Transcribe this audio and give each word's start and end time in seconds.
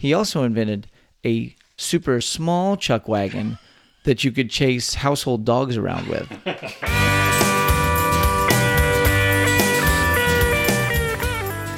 He 0.00 0.14
also 0.14 0.44
invented 0.44 0.86
a 1.26 1.54
super 1.76 2.22
small 2.22 2.78
chuck 2.78 3.06
wagon 3.06 3.58
that 4.04 4.24
you 4.24 4.32
could 4.32 4.48
chase 4.48 4.94
household 4.94 5.44
dogs 5.44 5.76
around 5.76 6.08
with. 6.08 6.26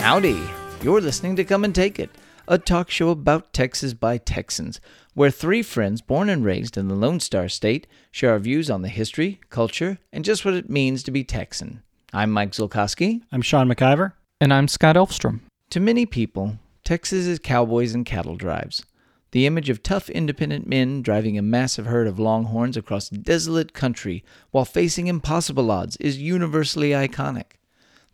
Howdy. 0.00 0.40
You're 0.84 1.00
listening 1.00 1.34
to 1.34 1.42
Come 1.42 1.64
and 1.64 1.74
Take 1.74 1.98
It, 1.98 2.10
a 2.46 2.58
talk 2.58 2.92
show 2.92 3.08
about 3.08 3.52
Texas 3.52 3.92
by 3.92 4.18
Texans, 4.18 4.80
where 5.14 5.32
three 5.32 5.64
friends 5.64 6.00
born 6.00 6.28
and 6.28 6.44
raised 6.44 6.76
in 6.76 6.86
the 6.86 6.94
Lone 6.94 7.18
Star 7.18 7.48
State 7.48 7.88
share 8.12 8.30
our 8.30 8.38
views 8.38 8.70
on 8.70 8.82
the 8.82 8.88
history, 8.88 9.40
culture, 9.50 9.98
and 10.12 10.24
just 10.24 10.44
what 10.44 10.54
it 10.54 10.70
means 10.70 11.02
to 11.02 11.10
be 11.10 11.24
Texan. 11.24 11.82
I'm 12.12 12.30
Mike 12.30 12.52
Zulkowski. 12.52 13.22
I'm 13.32 13.42
Sean 13.42 13.68
McIver. 13.68 14.12
And 14.40 14.54
I'm 14.54 14.68
Scott 14.68 14.94
Elfstrom. 14.94 15.40
To 15.70 15.80
many 15.80 16.06
people, 16.06 16.58
Texas 16.84 17.26
is 17.26 17.38
cowboys 17.38 17.94
and 17.94 18.04
cattle 18.04 18.34
drives. 18.34 18.84
The 19.30 19.46
image 19.46 19.70
of 19.70 19.84
tough, 19.84 20.10
independent 20.10 20.66
men 20.66 21.00
driving 21.00 21.38
a 21.38 21.42
massive 21.42 21.86
herd 21.86 22.08
of 22.08 22.18
longhorns 22.18 22.76
across 22.76 23.08
desolate 23.08 23.72
country 23.72 24.24
while 24.50 24.64
facing 24.64 25.06
impossible 25.06 25.70
odds 25.70 25.96
is 25.98 26.18
universally 26.18 26.90
iconic. 26.90 27.52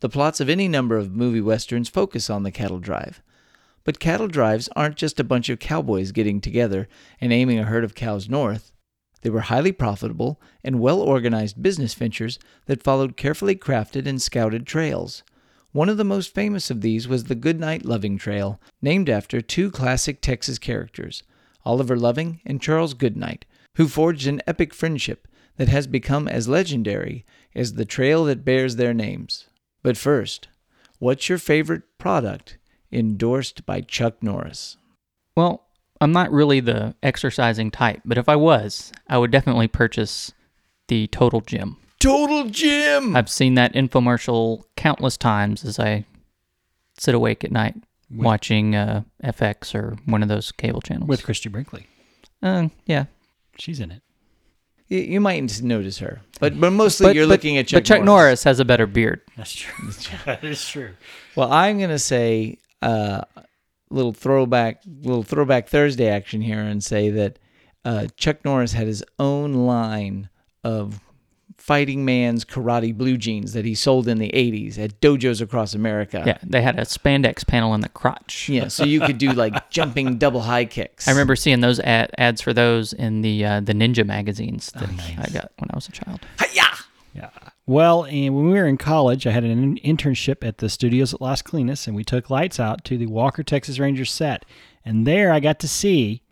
The 0.01 0.11
plots 0.11 0.39
of 0.39 0.51
any 0.51 0.69
number 0.69 0.99
of 0.99 1.17
movie 1.17 1.41
westerns 1.41 1.89
focus 1.89 2.29
on 2.29 2.43
the 2.43 2.53
cattle 2.53 2.79
drive. 2.79 3.23
But 3.85 3.99
cattle 3.99 4.29
drives 4.29 4.69
aren't 4.77 4.97
just 4.97 5.19
a 5.19 5.25
bunch 5.25 5.49
of 5.49 5.59
cowboys 5.59 6.13
getting 6.13 6.39
together 6.39 6.89
and 7.23 7.33
aiming 7.33 7.59
a 7.59 7.65
herd 7.65 7.85
of 7.85 7.95
cows 7.95 8.29
north. 8.29 8.71
They 9.23 9.31
were 9.31 9.41
highly 9.41 9.73
profitable 9.73 10.39
and 10.63 10.79
well 10.79 11.01
organized 11.01 11.63
business 11.63 11.95
ventures 11.95 12.39
that 12.67 12.83
followed 12.83 13.17
carefully 13.17 13.57
crafted 13.57 14.07
and 14.07 14.21
scouted 14.21 14.67
trails. 14.67 15.23
One 15.73 15.91
of 15.91 15.99
the 15.99 16.05
most 16.05 16.35
famous 16.35 16.71
of 16.71 16.81
these 16.81 17.07
was 17.07 17.25
the 17.25 17.35
Goodnight 17.35 17.85
Loving 17.85 18.17
Trail, 18.17 18.59
named 18.81 19.11
after 19.11 19.41
two 19.41 19.71
classic 19.71 20.21
Texas 20.21 20.59
characters, 20.59 21.23
Oliver 21.65 21.97
Loving 21.97 22.41
and 22.47 22.63
Charles 22.63 22.95
Goodnight, 22.95 23.45
who 23.77 23.87
forged 23.87 24.27
an 24.27 24.41
epic 24.47 24.73
friendship 24.73 25.29
that 25.57 25.69
has 25.69 25.87
become 25.87 26.27
as 26.27 26.49
legendary 26.49 27.27
as 27.55 27.75
the 27.75 27.85
trail 27.85 28.25
that 28.25 28.45
bears 28.45 28.77
their 28.77 28.95
names. 28.95 29.49
But 29.83 29.99
first, 29.99 30.49
what's 30.99 31.29
your 31.29 31.39
favorite 31.39 31.83
product 31.99 32.57
endorsed 32.91 33.67
by 33.67 33.83
Chuck 33.83 34.23
Norris? 34.23 34.79
Well, 35.37 35.67
I'm 36.01 36.13
not 36.13 36.33
really 36.33 36.61
the 36.61 36.95
exercising 37.03 37.71
type, 37.71 38.01
but 38.05 38.19
if 38.19 38.29
I 38.29 38.37
was, 38.37 38.91
I 39.07 39.19
would 39.19 39.31
definitely 39.31 39.69
purchase 39.69 40.33
the 40.87 41.09
Total 41.09 41.41
Gym. 41.41 41.77
Total 42.01 42.45
Gym! 42.49 43.17
I've 43.17 43.29
seen 43.29 43.55
that 43.55 43.73
infomercial 43.75 44.63
countless 44.77 45.17
times 45.17 45.65
as 45.65 45.79
I 45.79 46.05
sit 46.99 47.15
awake 47.15 47.43
at 47.45 47.51
night 47.53 47.75
With- 48.11 48.21
watching 48.25 48.75
uh, 48.77 49.03
FX 49.25 49.75
or 49.75 49.97
one 50.05 50.23
of 50.23 50.29
those 50.29 50.53
cable 50.53 50.81
channels. 50.81 51.09
With 51.09 51.25
Christie 51.25 51.49
Brinkley. 51.49 51.87
uh, 52.43 52.69
yeah, 52.87 53.07
She's 53.59 53.81
in 53.81 53.91
it. 53.91 54.03
You, 54.87 55.01
you 55.01 55.21
might 55.21 55.61
notice 55.63 55.99
her, 55.99 56.21
but 56.41 56.59
but 56.59 56.71
mostly 56.73 57.07
but 57.09 57.17
you're 57.17 57.25
but- 57.27 57.31
looking 57.31 57.59
at 57.59 57.67
Chuck. 57.67 57.79
But 57.79 57.85
Chuck 57.87 58.03
Norris. 58.05 58.45
has 58.45 58.61
a 58.61 58.65
better 58.65 58.87
beard. 58.87 59.21
That's 59.37 59.53
true. 59.53 59.91
that 60.25 60.45
is 60.45 60.67
true. 60.67 60.93
Well, 61.37 61.53
I'm 61.53 61.79
gonna 61.81 61.99
say 61.99 62.59
uh, 62.81 63.23
little 63.91 64.13
throwback, 64.13 64.83
little 64.87 65.25
throwback 65.25 65.69
Thursday 65.69 66.09
action 66.09 66.41
here, 66.41 66.61
and 66.61 66.83
say 66.83 67.11
that 67.11 67.39
uh, 67.85 68.07
Chuck 68.17 68.45
Norris 68.45 68.73
had 68.73 68.87
his 68.87 69.05
own 69.19 69.53
line 69.67 70.29
of 70.65 71.01
fighting 71.59 72.05
man's 72.05 72.45
karate 72.45 72.97
blue 72.97 73.17
jeans 73.19 73.53
that 73.53 73.65
he 73.65 73.75
sold 73.75 74.09
in 74.09 74.19
the 74.19 74.31
'80s 74.31 74.79
at 74.79 75.01
dojos 75.01 75.41
across 75.43 75.75
America. 75.75 76.23
Yeah, 76.27 76.39
they 76.43 76.63
had 76.63 76.79
a 76.79 76.83
spandex 76.83 77.47
panel 77.47 77.75
in 77.75 77.81
the 77.83 77.89
crotch. 77.91 78.49
yeah. 78.49 78.69
So 78.69 78.85
you 78.85 79.01
could 79.01 79.19
do 79.19 79.33
like 79.33 79.69
jumping 79.71 80.17
double 80.19 80.41
high 80.41 80.65
kicks. 80.65 81.07
I 81.07 81.11
remember 81.11 81.37
seeing 81.37 81.61
those 81.61 81.79
ad- 81.81 82.11
ads 82.17 82.41
for 82.41 82.53
those 82.55 82.93
in 82.93 83.21
the 83.23 83.45
uh, 83.45 83.61
the 83.61 83.75
Ninja 83.75 84.07
magazines 84.07 84.73
Oh, 84.77 84.81
that 84.81 84.91
I 85.19 85.31
got 85.33 85.53
when 85.59 85.69
I 85.71 85.75
was 85.75 85.89
a 85.89 85.93
child. 85.93 86.21
Hi-ya! 86.39 86.65
Yeah. 87.15 87.31
Well, 87.67 88.05
and 88.07 88.35
when 88.35 88.47
we 88.47 88.53
were 88.55 88.67
in 88.67 88.79
college, 88.79 89.27
I 89.27 89.31
had 89.33 89.45
an 89.45 89.77
in- 89.79 89.97
internship 89.97 90.47
at 90.47 90.59
the 90.59 90.71
studios 90.71 91.13
at 91.13 91.21
Las 91.21 91.43
Colinas, 91.43 91.87
and 91.87 91.95
we 91.95 92.03
took 92.05 92.31
lights 92.31 92.59
out 92.59 92.83
to 92.85 92.97
the 92.97 93.07
Walker 93.07 93.43
Texas 93.43 93.79
Rangers 93.79 94.11
set. 94.11 94.47
And 94.87 95.07
there 95.07 95.31
I 95.33 95.41
got 95.41 95.59
to 95.61 95.69
see 95.69 96.23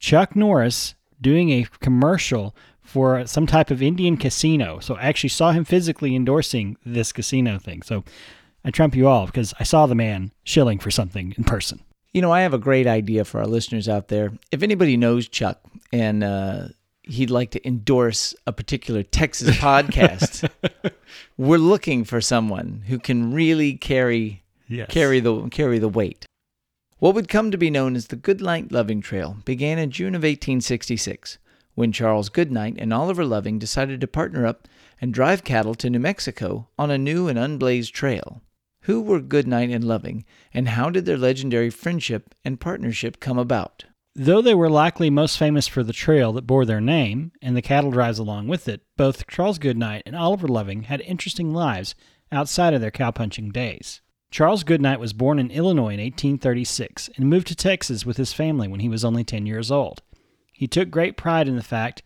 Chuck 0.00 0.34
Norris 0.34 0.94
doing 1.20 1.50
a 1.50 1.66
commercial 1.80 2.56
for 2.84 3.26
some 3.26 3.46
type 3.46 3.70
of 3.70 3.82
Indian 3.82 4.16
casino. 4.16 4.78
So 4.78 4.94
I 4.94 5.02
actually 5.02 5.30
saw 5.30 5.50
him 5.52 5.64
physically 5.64 6.14
endorsing 6.14 6.76
this 6.86 7.12
casino 7.12 7.58
thing. 7.58 7.82
So 7.82 8.04
I 8.64 8.70
trump 8.70 8.94
you 8.94 9.08
all 9.08 9.26
because 9.26 9.52
I 9.58 9.64
saw 9.64 9.86
the 9.86 9.94
man 9.94 10.30
shilling 10.44 10.78
for 10.78 10.90
something 10.90 11.34
in 11.36 11.44
person. 11.44 11.80
You 12.12 12.22
know, 12.22 12.30
I 12.30 12.42
have 12.42 12.54
a 12.54 12.58
great 12.58 12.86
idea 12.86 13.24
for 13.24 13.40
our 13.40 13.46
listeners 13.46 13.88
out 13.88 14.08
there. 14.08 14.32
If 14.52 14.62
anybody 14.62 14.96
knows 14.96 15.28
Chuck 15.28 15.60
and 15.92 16.22
uh, 16.22 16.68
he'd 17.02 17.30
like 17.30 17.50
to 17.52 17.66
endorse 17.66 18.34
a 18.46 18.52
particular 18.52 19.02
Texas 19.02 19.56
podcast, 19.56 20.48
we're 21.36 21.58
looking 21.58 22.04
for 22.04 22.20
someone 22.20 22.84
who 22.86 22.98
can 22.98 23.32
really 23.32 23.74
carry 23.74 24.42
Yes. 24.66 24.88
carry 24.90 25.20
the 25.20 25.48
carry 25.50 25.78
the 25.78 25.90
weight. 25.90 26.24
What 26.98 27.14
would 27.14 27.28
come 27.28 27.50
to 27.50 27.58
be 27.58 27.68
known 27.68 27.96
as 27.96 28.06
the 28.06 28.16
Goodnight 28.16 28.72
Loving 28.72 29.02
Trail 29.02 29.36
began 29.44 29.78
in 29.78 29.90
June 29.90 30.14
of 30.14 30.22
1866, 30.22 31.36
when 31.74 31.92
Charles 31.92 32.28
Goodnight 32.28 32.76
and 32.78 32.92
Oliver 32.92 33.24
Loving 33.24 33.58
decided 33.58 34.00
to 34.00 34.06
partner 34.06 34.46
up 34.46 34.68
and 35.00 35.12
drive 35.12 35.44
cattle 35.44 35.74
to 35.76 35.90
New 35.90 35.98
Mexico 35.98 36.68
on 36.78 36.90
a 36.90 36.98
new 36.98 37.28
and 37.28 37.38
unblazed 37.38 37.92
trail. 37.92 38.42
Who 38.82 39.00
were 39.00 39.20
Goodnight 39.20 39.70
and 39.70 39.84
Loving, 39.84 40.24
and 40.52 40.68
how 40.68 40.90
did 40.90 41.06
their 41.06 41.16
legendary 41.16 41.70
friendship 41.70 42.34
and 42.44 42.60
partnership 42.60 43.18
come 43.18 43.38
about? 43.38 43.84
Though 44.14 44.40
they 44.40 44.54
were 44.54 44.70
likely 44.70 45.10
most 45.10 45.38
famous 45.38 45.66
for 45.66 45.82
the 45.82 45.92
trail 45.92 46.32
that 46.34 46.46
bore 46.46 46.64
their 46.64 46.80
name 46.80 47.32
and 47.42 47.56
the 47.56 47.62
cattle 47.62 47.90
drives 47.90 48.18
along 48.18 48.46
with 48.46 48.68
it, 48.68 48.82
both 48.96 49.26
Charles 49.26 49.58
Goodnight 49.58 50.04
and 50.06 50.14
Oliver 50.14 50.46
Loving 50.46 50.84
had 50.84 51.00
interesting 51.00 51.52
lives 51.52 51.96
outside 52.30 52.74
of 52.74 52.80
their 52.80 52.92
cowpunching 52.92 53.52
days. 53.52 54.00
Charles 54.30 54.64
Goodnight 54.64 55.00
was 55.00 55.12
born 55.12 55.38
in 55.38 55.50
Illinois 55.50 55.94
in 55.94 56.00
1836 56.00 57.10
and 57.16 57.28
moved 57.28 57.46
to 57.48 57.56
Texas 57.56 58.04
with 58.04 58.16
his 58.16 58.32
family 58.32 58.68
when 58.68 58.80
he 58.80 58.88
was 58.88 59.04
only 59.04 59.24
10 59.24 59.46
years 59.46 59.70
old. 59.70 60.02
He 60.54 60.66
took 60.66 60.90
great 60.90 61.16
pride 61.16 61.48
in 61.48 61.56
the 61.56 61.62
fact 61.62 62.02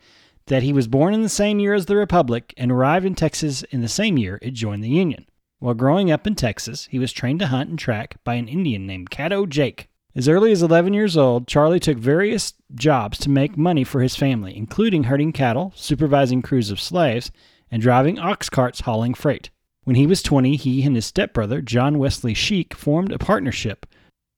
that 0.47 0.63
he 0.63 0.73
was 0.73 0.89
born 0.89 1.15
in 1.15 1.23
the 1.23 1.29
same 1.29 1.61
year 1.61 1.75
as 1.75 1.87
the 1.87 1.97
Republic 1.97 2.55
and 2.57 2.73
arrived 2.73 3.07
in 3.07 3.15
Texas 3.15 3.63
in 3.65 3.83
the 3.83 3.89
same 3.89 4.17
year 4.17 4.39
it 4.43 4.53
joined 4.53 4.83
the 4.83 4.89
Union. 4.89 5.27
While 5.61 5.75
growing 5.75 6.11
up 6.11 6.27
in 6.27 6.35
Texas, 6.35 6.89
he 6.91 6.99
was 6.99 7.13
trained 7.13 7.41
to 7.41 7.49
hunt 7.49 7.69
and 7.69 7.79
track 7.79 8.17
by 8.25 8.35
an 8.35 8.49
Indian 8.49 8.87
named 8.87 9.11
Caddo 9.11 9.49
Jake. 9.49 9.89
As 10.15 10.29
early 10.29 10.51
as 10.51 10.63
11 10.63 10.95
years 10.95 11.17
old, 11.17 11.47
Charlie 11.47 11.79
took 11.79 11.99
various 11.99 12.55
jobs 12.75 13.19
to 13.19 13.31
make 13.31 13.57
money 13.57 13.85
for 13.85 14.01
his 14.01 14.17
family, 14.17 14.57
including 14.57 15.05
herding 15.05 15.33
cattle, 15.33 15.73
supervising 15.77 16.43
crews 16.43 16.71
of 16.71 16.81
slaves, 16.81 17.31
and 17.71 17.83
driving 17.83 18.19
ox 18.19 18.49
carts 18.49 18.81
hauling 18.81 19.15
freight. 19.15 19.51
When 19.85 19.97
he 19.97 20.07
was 20.07 20.23
20, 20.23 20.57
he 20.57 20.83
and 20.85 20.97
his 20.97 21.07
stepbrother, 21.07 21.61
John 21.61 21.99
Wesley 21.99 22.35
Sheek, 22.35 22.75
formed 22.75 23.13
a 23.13 23.19
partnership 23.19 23.85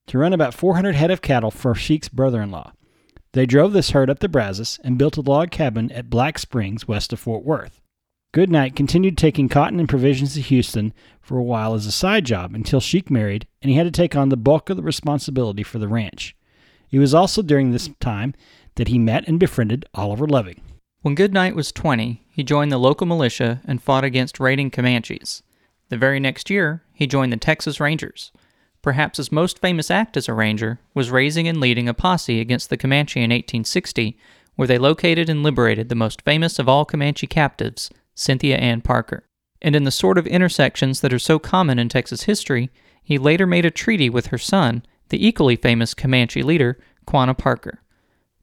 to 0.07 0.17
run 0.17 0.33
about 0.33 0.53
400 0.53 0.95
head 0.95 1.11
of 1.11 1.21
cattle 1.21 1.51
for 1.51 1.73
Sheek's 1.73 2.09
brother 2.09 2.41
in 2.41 2.51
law. 2.51 2.73
They 3.33 3.45
drove 3.45 3.71
this 3.71 3.91
herd 3.91 4.09
up 4.09 4.19
the 4.19 4.27
Brazos 4.27 4.79
and 4.83 4.97
built 4.97 5.17
a 5.17 5.21
log 5.21 5.51
cabin 5.51 5.91
at 5.93 6.09
Black 6.09 6.37
Springs, 6.37 6.87
west 6.87 7.13
of 7.13 7.19
Fort 7.19 7.45
Worth. 7.45 7.81
Goodnight 8.33 8.75
continued 8.75 9.17
taking 9.17 9.49
cotton 9.49 9.79
and 9.79 9.89
provisions 9.89 10.33
to 10.33 10.41
Houston 10.41 10.93
for 11.21 11.37
a 11.37 11.43
while 11.43 11.73
as 11.73 11.85
a 11.85 11.91
side 11.91 12.25
job 12.25 12.53
until 12.53 12.79
Sheek 12.79 13.09
married 13.09 13.47
and 13.61 13.69
he 13.69 13.77
had 13.77 13.83
to 13.83 13.91
take 13.91 14.15
on 14.15 14.29
the 14.29 14.37
bulk 14.37 14.69
of 14.69 14.77
the 14.77 14.83
responsibility 14.83 15.63
for 15.63 15.79
the 15.79 15.87
ranch. 15.87 16.35
It 16.91 16.99
was 16.99 17.13
also 17.13 17.41
during 17.41 17.71
this 17.71 17.89
time 17.99 18.33
that 18.75 18.89
he 18.89 18.97
met 18.97 19.27
and 19.27 19.39
befriended 19.39 19.85
Oliver 19.93 20.27
Loving. 20.27 20.61
When 21.01 21.15
Goodnight 21.15 21.55
was 21.55 21.71
20, 21.71 22.25
he 22.29 22.43
joined 22.43 22.71
the 22.71 22.77
local 22.77 23.07
militia 23.07 23.61
and 23.65 23.81
fought 23.81 24.03
against 24.03 24.39
raiding 24.39 24.71
Comanches. 24.71 25.41
The 25.89 25.97
very 25.97 26.19
next 26.19 26.49
year, 26.49 26.83
he 26.93 27.07
joined 27.07 27.33
the 27.33 27.37
Texas 27.37 27.79
Rangers. 27.79 28.31
Perhaps 28.81 29.17
his 29.17 29.31
most 29.31 29.59
famous 29.59 29.91
act 29.91 30.17
as 30.17 30.27
a 30.27 30.33
Ranger 30.33 30.79
was 30.93 31.11
raising 31.11 31.47
and 31.47 31.59
leading 31.59 31.87
a 31.87 31.93
posse 31.93 32.39
against 32.39 32.69
the 32.69 32.77
Comanche 32.77 33.19
in 33.19 33.29
1860, 33.29 34.17
where 34.55 34.67
they 34.67 34.77
located 34.77 35.29
and 35.29 35.43
liberated 35.43 35.89
the 35.89 35.95
most 35.95 36.21
famous 36.23 36.57
of 36.57 36.67
all 36.67 36.85
Comanche 36.85 37.27
captives, 37.27 37.89
Cynthia 38.15 38.57
Ann 38.57 38.81
Parker. 38.81 39.23
And 39.61 39.75
in 39.75 39.83
the 39.83 39.91
sort 39.91 40.17
of 40.17 40.25
intersections 40.25 41.01
that 41.01 41.13
are 41.13 41.19
so 41.19 41.37
common 41.37 41.77
in 41.77 41.89
Texas 41.89 42.23
history, 42.23 42.71
he 43.03 43.17
later 43.17 43.45
made 43.45 43.65
a 43.65 43.71
treaty 43.71 44.09
with 44.09 44.27
her 44.27 44.37
son, 44.37 44.83
the 45.09 45.25
equally 45.25 45.55
famous 45.55 45.93
Comanche 45.93 46.41
leader, 46.41 46.79
Quanah 47.05 47.37
Parker. 47.37 47.81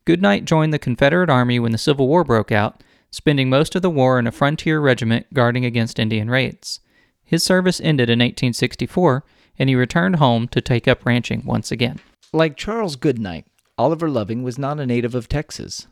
Goodnight 0.04 0.44
joined 0.44 0.72
the 0.72 0.78
Confederate 0.78 1.30
Army 1.30 1.58
when 1.58 1.72
the 1.72 1.78
Civil 1.78 2.06
War 2.06 2.24
broke 2.24 2.52
out, 2.52 2.82
spending 3.10 3.50
most 3.50 3.74
of 3.74 3.82
the 3.82 3.90
war 3.90 4.18
in 4.18 4.26
a 4.26 4.32
frontier 4.32 4.80
regiment 4.80 5.26
guarding 5.34 5.64
against 5.64 5.98
Indian 5.98 6.30
raids. 6.30 6.80
His 7.24 7.42
service 7.42 7.80
ended 7.80 8.08
in 8.08 8.18
1864, 8.20 9.24
and 9.58 9.68
he 9.68 9.74
returned 9.74 10.16
home 10.16 10.48
to 10.48 10.60
take 10.60 10.86
up 10.86 11.04
ranching 11.04 11.44
once 11.44 11.72
again. 11.72 11.98
Like 12.32 12.56
Charles 12.56 12.96
Goodnight, 12.96 13.46
Oliver 13.76 14.08
Loving 14.08 14.42
was 14.42 14.58
not 14.58 14.80
a 14.80 14.86
native 14.86 15.14
of 15.14 15.28
Texas. 15.28 15.86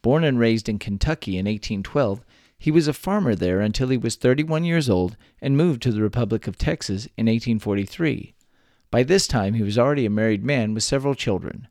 Born 0.00 0.24
and 0.24 0.38
raised 0.38 0.68
in 0.68 0.78
Kentucky 0.78 1.32
in 1.32 1.46
1812, 1.46 2.24
he 2.58 2.70
was 2.70 2.88
a 2.88 2.92
farmer 2.92 3.34
there 3.34 3.60
until 3.60 3.88
he 3.88 3.96
was 3.96 4.16
31 4.16 4.64
years 4.64 4.88
old 4.88 5.16
and 5.40 5.56
moved 5.56 5.82
to 5.82 5.92
the 5.92 6.02
Republic 6.02 6.46
of 6.46 6.56
Texas 6.56 7.06
in 7.16 7.26
1843. 7.26 8.34
By 8.90 9.02
this 9.02 9.26
time, 9.26 9.54
he 9.54 9.62
was 9.62 9.78
already 9.78 10.06
a 10.06 10.10
married 10.10 10.44
man 10.44 10.74
with 10.74 10.82
several 10.82 11.14
children. 11.14 11.68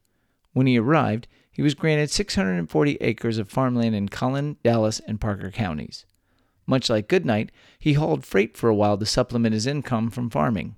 When 0.53 0.67
he 0.67 0.77
arrived, 0.77 1.27
he 1.51 1.61
was 1.61 1.75
granted 1.75 2.09
640 2.09 2.95
acres 2.99 3.37
of 3.37 3.49
farmland 3.49 3.95
in 3.95 4.09
Collin, 4.09 4.57
Dallas, 4.63 4.99
and 5.07 5.21
Parker 5.21 5.51
counties. 5.51 6.05
Much 6.65 6.89
like 6.89 7.07
Goodnight, 7.07 7.51
he 7.79 7.93
hauled 7.93 8.25
freight 8.25 8.57
for 8.57 8.69
a 8.69 8.75
while 8.75 8.97
to 8.97 9.05
supplement 9.05 9.53
his 9.53 9.67
income 9.67 10.09
from 10.09 10.29
farming. 10.29 10.75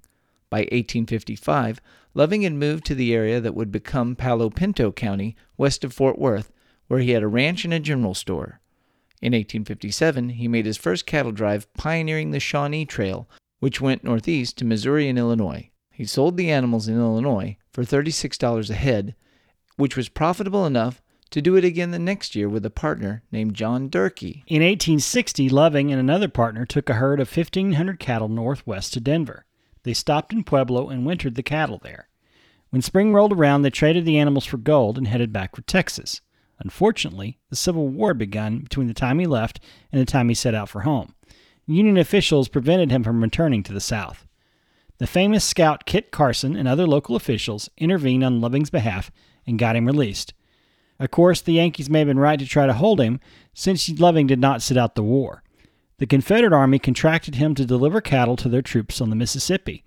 By 0.54 0.60
1855, 0.60 1.82
Loving 2.14 2.44
had 2.44 2.54
moved 2.54 2.86
to 2.86 2.94
the 2.94 3.12
area 3.12 3.42
that 3.42 3.56
would 3.56 3.72
become 3.72 4.16
Palo 4.16 4.52
Pinto 4.52 4.92
County, 4.92 5.36
west 5.58 5.84
of 5.84 5.94
Fort 5.94 6.20
Worth, 6.20 6.52
where 6.88 7.00
he 7.00 7.10
had 7.10 7.24
a 7.24 7.28
ranch 7.28 7.66
and 7.66 7.74
a 7.74 7.80
general 7.80 8.14
store. 8.14 8.62
In 9.20 9.34
1857, 9.34 10.30
he 10.30 10.48
made 10.48 10.68
his 10.68 10.78
first 10.78 11.08
cattle 11.08 11.32
drive 11.32 11.74
pioneering 11.74 12.30
the 12.30 12.40
Shawnee 12.40 12.86
Trail, 12.86 13.28
which 13.62 13.82
went 13.82 14.04
northeast 14.04 14.56
to 14.60 14.66
Missouri 14.66 15.10
and 15.10 15.18
Illinois. 15.18 15.72
He 15.90 16.06
sold 16.06 16.38
the 16.38 16.52
animals 16.52 16.88
in 16.88 17.00
Illinois 17.00 17.58
for 17.72 17.84
$36 17.84 18.70
a 18.70 18.76
head, 18.76 19.16
which 19.78 19.98
was 19.98 20.08
profitable 20.08 20.68
enough 20.68 21.02
to 21.32 21.42
do 21.42 21.56
it 21.56 21.66
again 21.66 21.90
the 21.90 21.98
next 21.98 22.36
year 22.36 22.48
with 22.48 22.64
a 22.64 22.70
partner 22.70 23.24
named 23.32 23.56
John 23.56 23.90
Durkee. 23.90 24.44
In 24.46 24.62
1860, 24.62 25.50
Loving 25.50 25.92
and 25.92 26.00
another 26.00 26.28
partner 26.28 26.64
took 26.64 26.92
a 26.92 26.94
herd 27.02 27.20
of 27.20 27.36
1,500 27.36 28.00
cattle 28.00 28.30
northwest 28.30 28.94
to 28.94 29.00
Denver. 29.00 29.48
They 29.84 29.94
stopped 29.94 30.34
in 30.34 30.44
Pueblo 30.44 30.90
and 30.90 31.06
wintered 31.06 31.36
the 31.36 31.44
cattle 31.44 31.80
there. 31.82 32.08
When 32.70 32.82
spring 32.82 33.14
rolled 33.14 33.34
around, 33.34 33.62
they 33.62 33.70
traded 33.70 34.06
the 34.06 34.18
animals 34.18 34.46
for 34.46 34.58
gold 34.58 34.98
and 34.98 35.08
headed 35.08 35.32
back 35.32 35.56
for 35.56 35.62
Texas. 35.62 36.22
Unfortunately, 36.60 37.38
the 37.50 37.56
Civil 37.56 37.88
War 37.88 38.10
had 38.10 38.18
begun 38.18 38.60
between 38.60 38.88
the 38.88 38.94
time 38.94 39.20
he 39.20 39.28
left 39.28 39.60
and 39.92 40.02
the 40.02 40.06
time 40.06 40.30
he 40.30 40.36
set 40.36 40.56
out 40.56 40.70
for 40.70 40.82
home. 40.82 41.14
Union 41.68 41.98
officials 41.98 42.48
prevented 42.48 42.92
him 42.92 43.04
from 43.04 43.22
returning 43.22 43.64
to 43.64 43.74
the 43.74 43.80
South. 43.80 44.26
The 44.98 45.08
famous 45.08 45.44
scout 45.44 45.86
Kit 45.86 46.12
Carson 46.12 46.56
and 46.56 46.68
other 46.68 46.88
local 46.88 47.16
officials 47.16 47.70
intervened 47.78 48.24
on 48.24 48.42
Loving's 48.42 48.70
behalf 48.70 49.12
and 49.46 49.60
got 49.60 49.76
him 49.76 49.86
released. 49.86 50.34
Of 51.00 51.12
course, 51.12 51.42
the 51.42 51.54
Yankees 51.54 51.90
may 51.90 52.00
have 52.00 52.08
been 52.08 52.20
right 52.20 52.40
to 52.40 52.46
try 52.46 52.66
to 52.66 52.74
hold 52.74 53.02
him, 53.02 53.20
since 53.54 53.90
Loving 54.00 54.28
did 54.28 54.40
not 54.40 54.62
sit 54.62 54.78
out 54.78 54.96
the 54.96 55.04
war. 55.04 55.43
The 56.04 56.08
Confederate 56.08 56.52
Army 56.52 56.80
contracted 56.80 57.36
him 57.36 57.56
to 57.56 57.66
deliver 57.66 58.02
cattle 58.02 58.36
to 58.36 58.50
their 58.50 58.62
troops 58.62 59.00
on 59.00 59.10
the 59.10 59.16
Mississippi. 59.16 59.86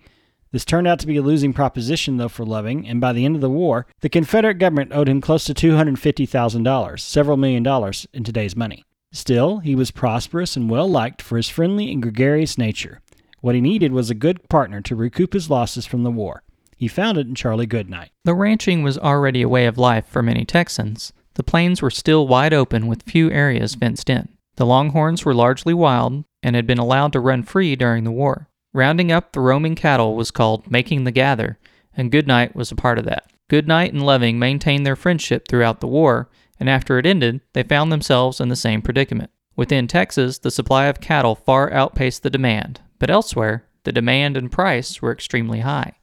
This 0.51 0.65
turned 0.65 0.87
out 0.87 0.97
to 1.01 1.05
be 1.05 1.17
a 1.17 1.21
losing 1.21 1.53
proposition, 1.53 2.17
though, 2.17 2.27
for 2.27 2.43
Loving, 2.43 2.87
and 2.87 2.99
by 2.99 3.13
the 3.13 3.23
end 3.23 3.35
of 3.35 3.41
the 3.41 3.51
war, 3.51 3.85
the 4.01 4.09
Confederate 4.09 4.55
government 4.55 4.93
owed 4.95 5.07
him 5.07 5.21
close 5.21 5.45
to 5.45 5.53
$250,000, 5.53 6.99
several 6.99 7.37
million 7.37 7.61
dollars 7.61 8.07
in 8.13 8.23
today's 8.23 8.55
money. 8.55 8.83
Still, 9.11 9.59
he 9.59 9.75
was 9.75 9.91
prosperous 9.91 10.55
and 10.55 10.71
well 10.71 10.89
liked 10.89 11.21
for 11.21 11.37
his 11.37 11.49
friendly 11.49 11.91
and 11.91 12.01
gregarious 12.01 12.57
nature. 12.57 13.01
What 13.41 13.53
he 13.53 13.61
needed 13.61 13.91
was 13.91 14.09
a 14.09 14.15
good 14.15 14.49
partner 14.49 14.81
to 14.81 14.95
recoup 14.95 15.33
his 15.33 15.51
losses 15.51 15.85
from 15.85 16.01
the 16.01 16.09
war. 16.09 16.41
He 16.75 16.87
found 16.87 17.19
it 17.19 17.27
in 17.27 17.35
Charlie 17.35 17.67
Goodnight. 17.67 18.09
Though 18.23 18.33
ranching 18.33 18.81
was 18.81 18.97
already 18.97 19.43
a 19.43 19.49
way 19.49 19.67
of 19.67 19.77
life 19.77 20.07
for 20.07 20.23
many 20.23 20.45
Texans, 20.45 21.13
the 21.35 21.43
plains 21.43 21.83
were 21.83 21.91
still 21.91 22.27
wide 22.27 22.55
open 22.55 22.87
with 22.87 23.03
few 23.03 23.29
areas 23.29 23.75
fenced 23.75 24.09
in. 24.09 24.29
The 24.57 24.65
Longhorns 24.65 25.23
were 25.23 25.35
largely 25.35 25.73
wild 25.73 26.25
and 26.41 26.55
had 26.55 26.65
been 26.65 26.79
allowed 26.79 27.13
to 27.13 27.19
run 27.19 27.43
free 27.43 27.75
during 27.75 28.03
the 28.03 28.11
war. 28.11 28.49
Rounding 28.73 29.11
up 29.11 29.31
the 29.31 29.39
roaming 29.39 29.75
cattle 29.75 30.15
was 30.15 30.31
called 30.31 30.69
making 30.69 31.03
the 31.03 31.11
gather, 31.11 31.59
and 31.95 32.11
Goodnight 32.11 32.55
was 32.55 32.71
a 32.71 32.75
part 32.75 32.97
of 32.97 33.05
that. 33.05 33.31
Goodnight 33.49 33.93
and 33.93 34.03
Loving 34.03 34.39
maintained 34.39 34.83
their 34.85 34.95
friendship 34.95 35.47
throughout 35.47 35.79
the 35.79 35.87
war, 35.87 36.29
and 36.59 36.69
after 36.69 36.97
it 36.97 37.05
ended, 37.05 37.41
they 37.53 37.61
found 37.61 37.91
themselves 37.91 38.41
in 38.41 38.49
the 38.49 38.55
same 38.55 38.81
predicament. 38.81 39.29
Within 39.55 39.87
Texas, 39.87 40.39
the 40.39 40.51
supply 40.51 40.87
of 40.87 40.99
cattle 40.99 41.35
far 41.35 41.71
outpaced 41.71 42.23
the 42.23 42.29
demand, 42.31 42.81
but 42.97 43.11
elsewhere, 43.11 43.63
the 43.83 43.91
demand 43.91 44.35
and 44.35 44.51
price 44.51 45.03
were 45.03 45.11
extremely 45.11 45.59
high. 45.59 45.93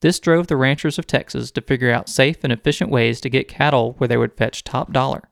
This 0.00 0.18
drove 0.18 0.46
the 0.46 0.56
ranchers 0.56 0.98
of 0.98 1.06
Texas 1.06 1.50
to 1.52 1.60
figure 1.60 1.90
out 1.90 2.08
safe 2.08 2.42
and 2.42 2.52
efficient 2.52 2.90
ways 2.90 3.20
to 3.20 3.30
get 3.30 3.48
cattle 3.48 3.94
where 3.98 4.08
they 4.08 4.16
would 4.16 4.36
fetch 4.36 4.64
top 4.64 4.92
dollar. 4.92 5.28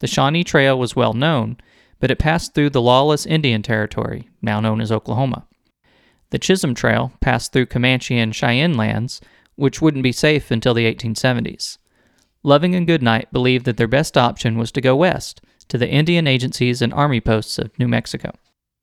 The 0.00 0.06
Shawnee 0.08 0.44
Trail 0.44 0.78
was 0.78 0.94
well 0.94 1.14
known, 1.14 1.56
but 2.00 2.10
it 2.10 2.18
passed 2.18 2.54
through 2.54 2.70
the 2.70 2.80
lawless 2.80 3.26
Indian 3.26 3.62
Territory, 3.62 4.28
now 4.42 4.60
known 4.60 4.80
as 4.80 4.92
Oklahoma. 4.92 5.46
The 6.30 6.38
Chisholm 6.38 6.74
Trail 6.74 7.12
passed 7.20 7.52
through 7.52 7.66
Comanche 7.66 8.18
and 8.18 8.34
Cheyenne 8.34 8.74
lands, 8.74 9.20
which 9.54 9.80
wouldn't 9.80 10.02
be 10.02 10.12
safe 10.12 10.50
until 10.50 10.74
the 10.74 10.92
1870s. 10.92 11.78
Loving 12.42 12.74
and 12.74 12.86
Goodnight 12.86 13.32
believed 13.32 13.64
that 13.64 13.76
their 13.76 13.88
best 13.88 14.16
option 14.16 14.58
was 14.58 14.70
to 14.72 14.80
go 14.80 14.94
west, 14.94 15.40
to 15.68 15.78
the 15.78 15.88
Indian 15.88 16.26
agencies 16.26 16.80
and 16.80 16.92
army 16.92 17.20
posts 17.20 17.58
of 17.58 17.76
New 17.78 17.88
Mexico. 17.88 18.32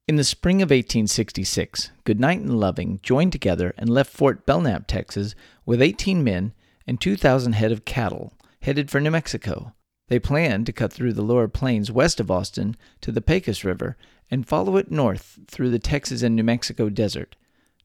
In 0.08 0.18
the 0.18 0.24
spring 0.24 0.58
of 0.58 0.70
1866, 0.70 1.92
Goodnight 2.04 2.42
and 2.42 2.60
Loving 2.60 3.00
joined 3.04 3.32
together 3.32 3.74
and 3.78 3.90
left 3.90 4.12
Fort 4.12 4.46
Belknap, 4.46 4.86
Texas, 4.86 5.34
with 5.66 5.82
18 5.82 6.24
men 6.24 6.54
and 6.86 7.00
2,000 7.00 7.54
head 7.54 7.72
of 7.72 7.86
cattle, 7.86 8.34
headed 8.62 8.92
for 8.92 9.00
New 9.00 9.12
Mexico. 9.12 9.74
They 10.14 10.20
planned 10.20 10.68
to 10.68 10.72
cut 10.72 10.94
through 10.94 11.14
the 11.14 11.24
lower 11.24 11.48
plains 11.48 11.92
west 11.92 12.20
of 12.20 12.30
Austin 12.30 12.78
to 13.02 13.12
the 13.12 13.20
Pecos 13.20 13.64
River 13.64 13.98
and 14.30 14.48
follow 14.48 14.78
it 14.78 14.92
north 14.92 15.40
through 15.48 15.72
the 15.72 15.80
Texas 15.80 16.22
and 16.22 16.36
New 16.36 16.44
Mexico 16.44 16.90
desert. 16.90 17.36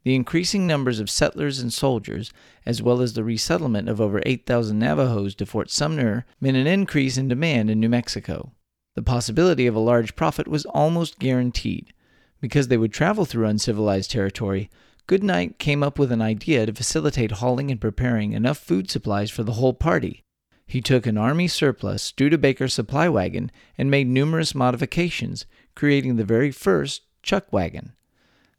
The 0.05 0.15
increasing 0.15 0.67
numbers 0.67 1.01
of 1.01 1.09
settlers 1.09 1.59
and 1.59 1.73
soldiers, 1.73 2.31
as 2.67 2.83
well 2.83 3.01
as 3.01 3.15
the 3.15 3.25
resettlement 3.25 3.89
of 3.89 3.99
over 3.99 4.21
8,000 4.27 4.79
Navajos 4.79 5.35
to 5.37 5.47
Fort 5.47 5.71
Sumner, 5.71 6.27
meant 6.39 6.59
an 6.59 6.67
increase 6.67 7.17
in 7.17 7.29
demand 7.29 7.71
in 7.71 7.81
New 7.81 7.89
Mexico. 7.89 8.53
The 8.95 9.01
possibility 9.01 9.67
of 9.67 9.75
a 9.75 9.81
large 9.81 10.15
profit 10.15 10.47
was 10.47 10.67
almost 10.67 11.19
guaranteed. 11.19 11.95
Because 12.43 12.69
they 12.69 12.77
would 12.77 12.93
travel 12.93 13.25
through 13.25 13.47
uncivilized 13.47 14.11
territory, 14.11 14.69
Goodnight 15.07 15.59
came 15.59 15.83
up 15.83 15.99
with 15.99 16.13
an 16.13 16.21
idea 16.21 16.67
to 16.67 16.75
facilitate 16.75 17.31
hauling 17.31 17.71
and 17.71 17.81
preparing 17.81 18.33
enough 18.33 18.59
food 18.59 18.91
supplies 18.91 19.31
for 19.31 19.45
the 19.45 19.53
whole 19.53 19.73
party. 19.73 20.25
He 20.69 20.83
took 20.83 21.07
an 21.07 21.17
army 21.17 21.49
surplus 21.49 22.03
Studebaker 22.03 22.69
supply 22.69 23.09
wagon 23.09 23.51
and 23.79 23.91
made 23.91 24.07
numerous 24.07 24.55
modifications, 24.55 25.47
creating 25.75 26.17
the 26.17 26.25
very 26.25 26.51
first 26.51 27.03
chuck 27.23 27.51
wagon. 27.51 27.95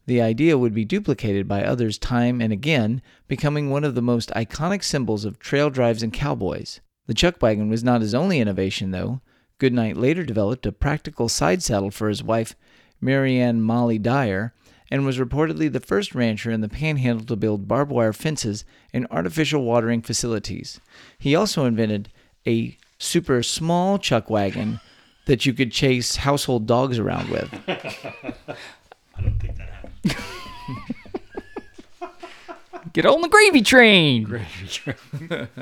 The 0.07 0.19
idea 0.19 0.57
would 0.57 0.73
be 0.73 0.85
duplicated 0.85 1.47
by 1.47 1.63
others 1.63 1.99
time 1.99 2.41
and 2.41 2.51
again, 2.51 3.03
becoming 3.27 3.69
one 3.69 3.83
of 3.83 3.93
the 3.93 4.01
most 4.01 4.31
iconic 4.31 4.83
symbols 4.83 5.23
of 5.23 5.37
trail 5.37 5.69
drives 5.69 6.01
and 6.01 6.11
cowboys. 6.11 6.81
The 7.05 7.13
chuck 7.13 7.43
wagon 7.43 7.69
was 7.69 7.83
not 7.83 8.01
his 8.01 8.15
only 8.15 8.39
innovation, 8.39 8.89
though. 8.89 9.21
Goodnight 9.59 9.95
later 9.95 10.23
developed 10.23 10.65
a 10.65 10.71
practical 10.71 11.29
side 11.29 11.61
saddle 11.61 11.91
for 11.91 12.09
his 12.09 12.23
wife, 12.23 12.55
Marianne 12.99 13.61
Molly 13.61 13.99
Dyer, 13.99 14.55
and 14.91 15.05
was 15.05 15.17
reportedly 15.17 15.71
the 15.71 15.79
first 15.79 16.15
rancher 16.15 16.51
in 16.51 16.61
the 16.61 16.69
panhandle 16.69 17.25
to 17.25 17.35
build 17.35 17.67
barbed 17.67 17.91
wire 17.91 18.13
fences 18.13 18.65
and 18.93 19.07
artificial 19.11 19.63
watering 19.63 20.01
facilities. 20.01 20.79
He 21.17 21.35
also 21.35 21.65
invented 21.65 22.09
a 22.47 22.77
super 22.97 23.43
small 23.43 23.97
chuck 23.99 24.29
wagon 24.29 24.79
that 25.25 25.45
you 25.45 25.53
could 25.53 25.71
chase 25.71 26.17
household 26.17 26.65
dogs 26.65 26.97
around 26.97 27.29
with. 27.29 27.53
I 27.67 29.21
don't 29.21 29.39
think 29.39 29.57
that 29.57 29.69
happened. 29.69 30.15
Get 32.93 33.05
on 33.05 33.21
the 33.21 33.29
gravy 33.29 33.61
train! 33.61 34.23
Gravy 34.23 34.67
train. 34.67 35.47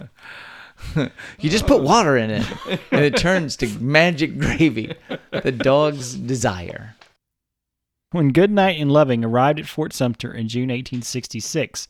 You 1.39 1.49
just 1.49 1.65
put 1.65 1.81
water 1.81 2.17
in 2.17 2.29
it, 2.29 2.45
and 2.91 3.03
it 3.03 3.17
turns 3.17 3.55
to 3.57 3.67
magic 3.79 4.37
gravy, 4.37 4.93
the 5.31 5.51
dog's 5.51 6.13
desire. 6.13 6.95
When 8.17 8.29
Goodnight 8.29 8.79
and 8.79 8.91
Loving 8.91 9.23
arrived 9.23 9.59
at 9.59 9.67
Fort 9.67 9.93
Sumner 9.93 10.33
in 10.33 10.47
June 10.47 10.69
1866, 10.69 11.87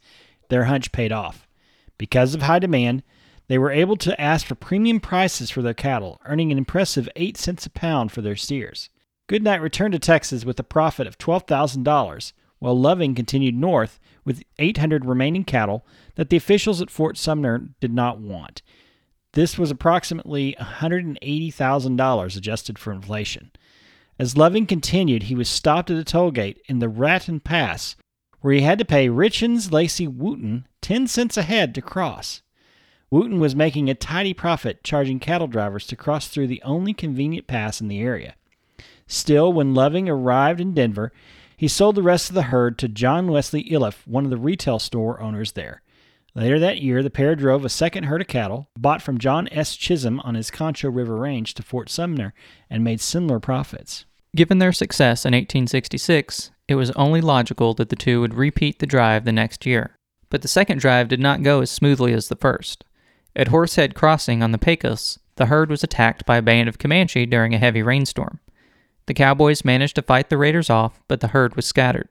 their 0.50 0.66
hunch 0.66 0.92
paid 0.92 1.14
off. 1.14 1.48
Because 1.98 2.36
of 2.36 2.42
high 2.42 2.60
demand, 2.60 3.04
they 3.48 3.58
were 3.58 3.72
able 3.72 3.96
to 3.96 4.20
ask 4.20 4.46
for 4.46 4.56
premium 4.56 5.00
prices 5.00 5.50
for 5.50 5.62
their 5.62 5.74
cattle, 5.74 6.20
earning 6.26 6.52
an 6.52 6.58
impressive 6.58 7.08
8 7.16 7.38
cents 7.38 7.66
a 7.66 7.70
pound 7.70 8.12
for 8.12 8.22
their 8.22 8.36
steers. 8.36 8.90
Goodnight 9.28 9.62
returned 9.62 9.94
to 9.94 10.00
Texas 10.00 10.44
with 10.44 10.60
a 10.60 10.64
profit 10.64 11.08
of 11.08 11.18
$12,000, 11.18 12.34
while 12.60 12.78
Loving 12.78 13.16
continued 13.16 13.56
north 13.56 13.98
with 14.26 14.44
800 14.60 15.06
remaining 15.06 15.46
cattle 15.46 15.86
that 16.16 16.30
the 16.30 16.36
officials 16.36 16.82
at 16.82 16.92
Fort 16.92 17.16
Sumner 17.18 17.70
did 17.80 17.94
not 17.94 18.20
want. 18.20 18.62
This 19.32 19.58
was 19.58 19.72
approximately 19.72 20.58
$180,000 20.60 22.38
adjusted 22.38 22.78
for 22.78 22.92
inflation. 22.92 23.52
As 24.20 24.36
Loving 24.36 24.66
continued, 24.66 25.24
he 25.24 25.36
was 25.36 25.48
stopped 25.48 25.92
at 25.92 25.98
a 25.98 26.04
toll 26.04 26.32
gate 26.32 26.60
in 26.68 26.80
the 26.80 26.90
Raton 26.90 27.40
Pass, 27.40 27.96
where 28.42 28.54
he 28.54 28.62
had 28.62 28.80
to 28.80 28.86
pay 28.86 29.10
Richens 29.10 29.72
Lacy 29.72 30.08
Wootton 30.08 30.68
10 30.82 31.08
cents 31.08 31.38
a 31.38 31.44
head 31.44 31.76
to 31.76 31.82
cross. 31.82 32.42
Wootton 33.12 33.40
was 33.40 33.56
making 33.56 33.90
a 33.90 33.96
tidy 33.96 34.34
profit 34.34 34.84
charging 34.84 35.20
cattle 35.20 35.48
drivers 35.48 35.86
to 35.88 35.96
cross 35.96 36.28
through 36.28 36.48
the 36.48 36.62
only 36.64 36.94
convenient 36.94 37.48
pass 37.48 37.80
in 37.80 37.88
the 37.88 38.02
area. 38.02 38.36
Still, 39.06 39.54
when 39.54 39.74
Loving 39.74 40.10
arrived 40.10 40.60
in 40.60 40.74
Denver, 40.74 41.14
he 41.56 41.68
sold 41.68 41.96
the 41.96 42.04
rest 42.04 42.30
of 42.30 42.36
the 42.36 42.44
herd 42.44 42.78
to 42.80 42.88
John 42.88 43.28
Wesley 43.28 43.62
Iliff, 43.62 44.06
one 44.08 44.26
of 44.26 44.30
the 44.32 44.38
retail 44.38 44.80
store 44.80 45.22
owners 45.22 45.54
there. 45.54 45.82
Later 46.36 46.60
that 46.60 46.82
year, 46.82 47.02
the 47.02 47.10
pair 47.10 47.36
drove 47.36 47.66
a 47.66 47.70
second 47.70 48.04
herd 48.04 48.22
of 48.22 48.28
cattle, 48.28 48.70
bought 48.78 49.02
from 49.02 49.18
John 49.18 49.48
S. 49.52 49.76
Chisum 49.76 50.20
on 50.24 50.36
his 50.36 50.52
Concho 50.52 50.90
River 50.90 51.16
Range 51.16 51.52
to 51.54 51.64
Fort 51.64 51.90
Sumner, 51.90 52.34
and 52.70 52.84
made 52.84 53.02
similar 53.02 53.40
profits. 53.40 54.06
Given 54.38 54.60
their 54.60 54.72
success 54.72 55.26
in 55.26 55.34
1866, 55.34 56.52
it 56.68 56.76
was 56.76 56.92
only 56.92 57.22
logical 57.22 57.74
that 57.74 57.90
the 57.90 57.96
two 57.96 58.22
would 58.22 58.36
repeat 58.36 58.78
the 58.78 58.86
drive 58.86 59.26
the 59.26 59.32
next 59.32 59.66
year. 59.66 59.96
But 60.30 60.44
the 60.44 60.48
second 60.48 60.80
drive 60.80 61.08
did 61.08 61.20
not 61.20 61.42
go 61.42 61.62
as 61.62 61.72
smoothly 61.72 62.14
as 62.14 62.28
the 62.28 62.36
first. 62.36 62.86
At 63.36 63.48
Horsehead 63.48 63.96
Crossing 63.96 64.44
on 64.44 64.52
the 64.52 64.60
Pecos, 64.60 65.18
the 65.38 65.48
herd 65.48 65.72
was 65.72 65.84
attacked 65.84 66.24
by 66.28 66.38
a 66.38 66.44
band 66.44 66.70
of 66.70 66.78
Comanche 66.78 67.26
during 67.26 67.56
a 67.56 67.58
heavy 67.58 67.82
rainstorm. 67.82 68.40
The 69.08 69.16
cowboys 69.16 69.66
managed 69.66 69.96
to 69.96 70.04
fight 70.04 70.30
the 70.30 70.38
raiders 70.38 70.70
off, 70.70 71.02
but 71.08 71.20
the 71.20 71.30
herd 71.30 71.56
was 71.56 71.66
scattered. 71.66 72.10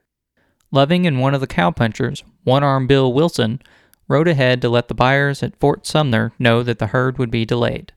Loving 0.69 1.07
and 1.07 1.21
one 1.21 1.33
of 1.33 1.39
the 1.39 1.47
cowpunchers, 1.47 2.23
One 2.43 2.61
Arm 2.61 2.87
Bill 2.87 3.13
Wilson, 3.13 3.61
rode 4.09 4.27
ahead 4.27 4.61
to 4.63 4.69
let 4.69 4.89
the 4.89 4.93
buyers 4.93 5.41
at 5.43 5.57
Fort 5.61 5.87
Sumner 5.87 6.33
know 6.37 6.61
that 6.61 6.79
the 6.79 6.87
herd 6.87 7.19
would 7.19 7.31
be 7.31 7.45
delayed. 7.45 7.93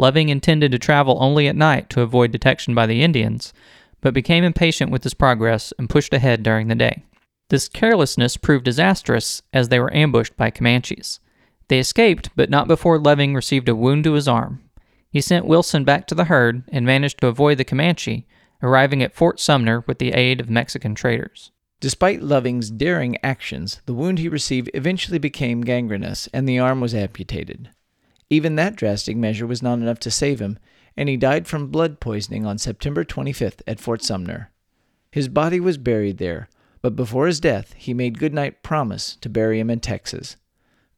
Loving 0.00 0.30
intended 0.30 0.72
to 0.72 0.78
travel 0.78 1.18
only 1.20 1.46
at 1.46 1.54
night 1.54 1.90
to 1.90 2.00
avoid 2.00 2.32
detection 2.32 2.74
by 2.74 2.86
the 2.86 3.02
Indians, 3.02 3.52
but 4.00 4.14
became 4.14 4.44
impatient 4.44 4.90
with 4.90 5.04
his 5.04 5.12
progress 5.12 5.74
and 5.78 5.90
pushed 5.90 6.14
ahead 6.14 6.42
during 6.42 6.68
the 6.68 6.74
day. 6.74 7.04
This 7.50 7.68
carelessness 7.68 8.38
proved 8.38 8.64
disastrous 8.64 9.42
as 9.52 9.68
they 9.68 9.78
were 9.78 9.94
ambushed 9.94 10.38
by 10.38 10.48
Comanches. 10.48 11.20
They 11.68 11.78
escaped, 11.78 12.30
but 12.34 12.48
not 12.48 12.66
before 12.66 12.98
Loving 12.98 13.34
received 13.34 13.68
a 13.68 13.74
wound 13.74 14.04
to 14.04 14.14
his 14.14 14.26
arm. 14.26 14.64
He 15.10 15.20
sent 15.20 15.44
Wilson 15.44 15.84
back 15.84 16.06
to 16.06 16.14
the 16.14 16.24
herd 16.24 16.62
and 16.68 16.86
managed 16.86 17.20
to 17.20 17.26
avoid 17.26 17.58
the 17.58 17.64
Comanche, 17.64 18.26
arriving 18.62 19.02
at 19.02 19.14
Fort 19.14 19.38
Sumner 19.38 19.84
with 19.86 19.98
the 19.98 20.14
aid 20.14 20.40
of 20.40 20.48
Mexican 20.48 20.94
traders. 20.94 21.50
Despite 21.78 22.22
Loving's 22.22 22.70
daring 22.70 23.18
actions, 23.22 23.82
the 23.84 23.92
wound 23.92 24.18
he 24.18 24.30
received 24.30 24.70
eventually 24.72 25.18
became 25.18 25.60
gangrenous 25.60 26.26
and 26.32 26.48
the 26.48 26.58
arm 26.58 26.80
was 26.80 26.94
amputated. 26.94 27.68
Even 28.30 28.54
that 28.54 28.76
drastic 28.76 29.16
measure 29.16 29.46
was 29.46 29.62
not 29.62 29.80
enough 29.80 29.98
to 30.00 30.10
save 30.10 30.40
him, 30.40 30.58
and 30.96 31.08
he 31.08 31.16
died 31.16 31.48
from 31.48 31.66
blood 31.66 31.98
poisoning 31.98 32.46
on 32.46 32.58
September 32.58 33.04
25th 33.04 33.60
at 33.66 33.80
Fort 33.80 34.02
Sumner. 34.02 34.50
His 35.10 35.28
body 35.28 35.58
was 35.58 35.78
buried 35.78 36.18
there, 36.18 36.48
but 36.80 36.94
before 36.94 37.26
his 37.26 37.40
death, 37.40 37.74
he 37.74 37.92
made 37.92 38.20
Goodnight 38.20 38.62
promise 38.62 39.16
to 39.16 39.28
bury 39.28 39.58
him 39.58 39.68
in 39.68 39.80
Texas. 39.80 40.36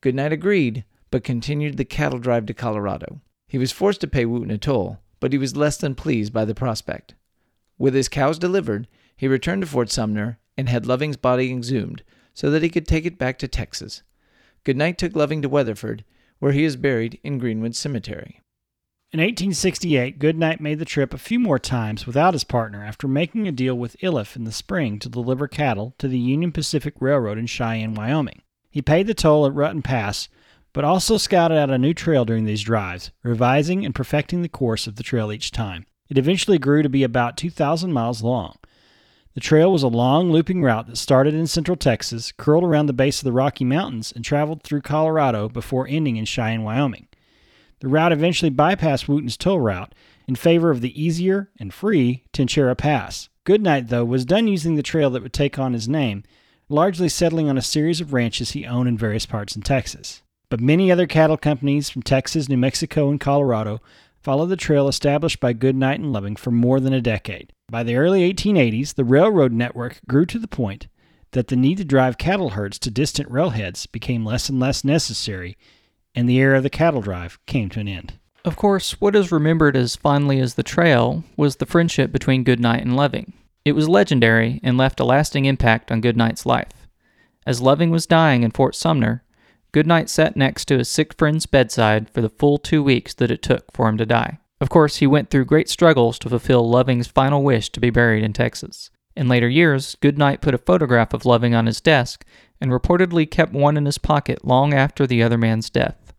Goodnight 0.03 0.33
agreed, 0.33 0.85
but 1.11 1.25
continued 1.25 1.79
the 1.79 1.85
cattle 1.85 2.19
drive 2.19 2.47
to 2.47 2.55
Colorado. 2.55 3.21
He 3.49 3.59
was 3.59 3.73
forced 3.73 4.01
to 4.03 4.07
pay 4.07 4.27
Wootton 4.27 4.51
a 4.51 4.59
toll, 4.59 4.99
but 5.19 5.33
he 5.33 5.39
was 5.39 5.57
less 5.57 5.77
than 5.79 5.95
pleased 5.95 6.33
by 6.33 6.45
the 6.45 6.55
prospect. 6.55 7.15
With 7.79 7.95
his 7.95 8.09
cows 8.09 8.39
delivered, 8.39 8.89
he 9.17 9.27
returned 9.27 9.63
to 9.63 9.69
Fort 9.69 9.91
Sumner 9.91 10.39
and 10.57 10.69
had 10.69 10.87
Loving's 10.87 11.17
body 11.17 11.51
exhumed 11.51 12.03
so 12.35 12.51
that 12.51 12.63
he 12.63 12.69
could 12.69 12.87
take 12.87 13.07
it 13.07 13.19
back 13.19 13.39
to 13.39 13.49
Texas. 13.49 14.03
Goodnight 14.65 14.99
took 14.99 15.17
Loving 15.17 15.43
to 15.43 15.49
Weatherford, 15.49 16.05
where 16.43 16.51
he 16.51 16.65
is 16.65 16.75
buried 16.75 17.21
in 17.23 17.39
Greenwood 17.39 17.73
Cemetery. 17.73 18.41
In 19.13 19.21
1868, 19.21 20.19
Goodnight 20.19 20.61
made 20.61 20.81
the 20.81 20.85
trip 20.85 21.15
a 21.15 21.19
few 21.19 21.39
more 21.39 21.61
times 21.61 22.05
without 22.05 22.33
his 22.35 22.43
partner 22.43 22.85
after 22.85 23.07
making 23.07 23.47
a 23.47 23.53
deal 23.53 23.77
with 23.77 23.95
Iliff 24.03 24.35
in 24.35 24.43
the 24.43 24.51
spring 24.51 24.99
to 24.99 25.09
deliver 25.09 25.47
cattle 25.47 25.95
to 25.99 26.09
the 26.09 26.19
Union 26.19 26.51
Pacific 26.51 26.95
Railroad 26.99 27.39
in 27.39 27.47
Cheyenne, 27.47 27.95
Wyoming. 27.95 28.43
He 28.73 28.83
paid 28.83 29.07
the 29.07 29.15
toll 29.15 29.47
at 29.47 29.55
Raton 29.55 29.83
Pass, 29.83 30.29
but 30.73 30.83
also 30.83 31.17
scouted 31.17 31.57
out 31.57 31.71
a 31.71 31.79
new 31.79 31.95
trail 31.95 32.25
during 32.25 32.45
these 32.45 32.63
drives, 32.63 33.13
revising 33.23 33.85
and 33.85 33.95
perfecting 33.95 34.43
the 34.43 34.49
course 34.49 34.89
of 34.89 34.97
the 34.97 35.05
trail 35.05 35.31
each 35.31 35.53
time. 35.53 35.87
It 36.09 36.19
eventually 36.19 36.59
grew 36.59 36.83
to 36.83 36.89
be 36.89 37.05
about 37.05 37.37
2,000 37.37 37.93
miles 37.93 38.21
long. 38.21 38.57
The 39.35 39.41
trail 39.41 39.73
was 39.73 39.83
a 39.83 39.89
long, 39.89 40.31
looping 40.31 40.63
route 40.63 40.87
that 40.89 40.99
started 40.99 41.33
in 41.33 41.47
central 41.47 41.77
Texas, 41.77 42.33
curled 42.33 42.65
around 42.65 42.87
the 42.87 42.93
base 42.93 43.21
of 43.21 43.25
the 43.25 43.33
Rocky 43.33 43.65
Mountains, 43.65 44.13
and 44.13 44.23
traveled 44.23 44.63
through 44.63 44.83
Colorado 44.83 45.49
before 45.49 45.87
ending 45.89 46.17
in 46.17 46.27
Cheyenne, 46.27 46.65
Wyoming. 46.65 47.09
The 47.81 47.89
route 47.89 48.13
eventually 48.13 48.51
bypassed 48.51 49.09
Wootton's 49.09 49.39
toll 49.39 49.59
route 49.59 49.95
in 50.29 50.35
favor 50.35 50.71
of 50.71 50.83
the 50.83 51.03
easier 51.03 51.51
and 51.59 51.73
free 51.73 52.25
Trinchera 52.33 52.77
Pass. 52.77 53.31
Goodnight, 53.45 53.89
though, 53.89 54.05
was 54.05 54.25
done 54.27 54.49
using 54.49 54.77
the 54.77 54.83
trail 54.83 55.09
that 55.11 55.23
would 55.23 55.33
take 55.33 55.59
on 55.59 55.73
his 55.73 55.89
name, 55.89 56.23
largely 56.69 57.09
settling 57.09 57.49
on 57.49 57.59
a 57.59 57.63
series 57.63 58.01
of 58.01 58.13
ranches 58.13 58.53
he 58.53 58.67
owned 58.67 58.89
in 58.89 58.99
various 58.99 59.27
parts 59.27 59.57
in 59.57 59.63
Texas. 59.63 60.23
But 60.51 60.61
many 60.61 60.93
other 60.93 61.07
cattle 61.07 61.39
companies 61.39 61.89
from 61.89 62.03
Texas, 62.03 62.49
New 62.51 62.59
Mexico, 62.59 63.09
and 63.09 63.19
Colorado 63.19 63.81
followed 64.21 64.47
the 64.47 64.57
trail 64.57 64.89
established 64.89 65.41
by 65.41 65.55
Goodnight 65.55 65.99
and 65.99 66.13
Loving 66.13 66.37
for 66.37 66.51
more 66.51 66.79
than 66.79 66.93
a 66.93 67.01
decade. 67.01 67.53
By 67.73 67.85
the 67.85 67.97
early 67.97 68.31
1880s, 68.31 68.97
the 68.97 69.03
railroad 69.03 69.51
network 69.51 70.03
grew 70.07 70.27
to 70.27 70.39
the 70.39 70.47
point 70.47 70.89
that 71.31 71.49
the 71.49 71.57
need 71.57 71.79
to 71.79 71.87
drive 71.87 72.19
cattle 72.19 72.51
herds 72.51 72.79
to 72.81 72.91
distant 72.91 73.31
railheads 73.31 73.87
became 73.87 74.27
less 74.27 74.51
and 74.51 74.61
less 74.61 74.85
necessary 74.85 75.57
and 76.15 76.29
the 76.29 76.37
era 76.37 76.59
of 76.59 76.65
the 76.65 76.69
cattle 76.69 77.01
drive 77.01 77.39
came 77.47 77.71
to 77.71 77.81
an 77.81 77.89
end. 77.89 78.19
Of 78.45 78.57
course, 78.57 79.01
what 79.01 79.17
is 79.17 79.33
remembered 79.33 79.75
as 79.75 79.97
fondly 79.97 80.39
as 80.39 80.53
the 80.53 80.63
trail 80.63 81.25
was 81.35 81.57
the 81.57 81.65
friendship 81.65 82.13
between 82.13 82.45
Goodnight 82.45 82.83
and 82.83 82.95
Loving. 82.95 83.33
It 83.65 83.73
was 83.73 83.89
legendary 83.89 84.61
and 84.63 84.77
left 84.77 85.01
a 85.01 85.05
lasting 85.05 85.47
impact 85.47 85.91
on 85.91 86.03
Goodnight's 86.03 86.45
life. 86.45 86.87
As 87.47 87.63
Loving 87.63 87.89
was 87.89 88.05
dying 88.05 88.43
in 88.43 88.51
Fort 88.51 88.75
Sumner, 88.75 89.25
Goodnight 89.73 90.11
sat 90.11 90.37
next 90.37 90.67
to 90.67 90.77
his 90.77 90.91
sick 90.91 91.15
friend's 91.17 91.47
bedside 91.47 92.11
for 92.11 92.21
the 92.21 92.29
full 92.29 92.59
two 92.59 92.83
weeks 92.83 93.15
that 93.15 93.31
it 93.31 93.41
took 93.41 93.73
for 93.73 93.89
him 93.89 93.97
to 93.97 94.05
die. 94.05 94.41
Of 94.63 94.71
course, 94.71 94.99
he 94.99 95.09
went 95.09 95.29
through 95.29 95.47
great 95.47 95.69
struggles 95.69 96.21
to 96.21 96.29
fulfill 96.29 96.71
Loving's 96.71 97.09
final 97.09 97.43
wish 97.43 97.69
to 97.71 97.81
be 97.81 97.91
buried 97.91 98.23
in 98.23 98.33
Texas. 98.33 98.91
In 99.17 99.27
later 99.27 99.49
years, 99.49 99.97
Goodnight 100.01 100.41
put 100.41 100.55
a 100.55 100.59
photograph 100.59 101.13
of 101.13 101.27
Loving 101.27 101.53
on 101.53 101.67
his 101.67 101.81
desk 101.81 102.25
and 102.61 102.71
reportedly 102.71 103.29
kept 103.29 103.53
one 103.53 103.77
in 103.77 103.87
his 103.87 103.99
pocket 103.99 104.45
long 104.45 104.73
after 104.73 105.05
the 105.05 105.21
other 105.21 105.37
man's 105.37 105.69
death. 105.69 106.15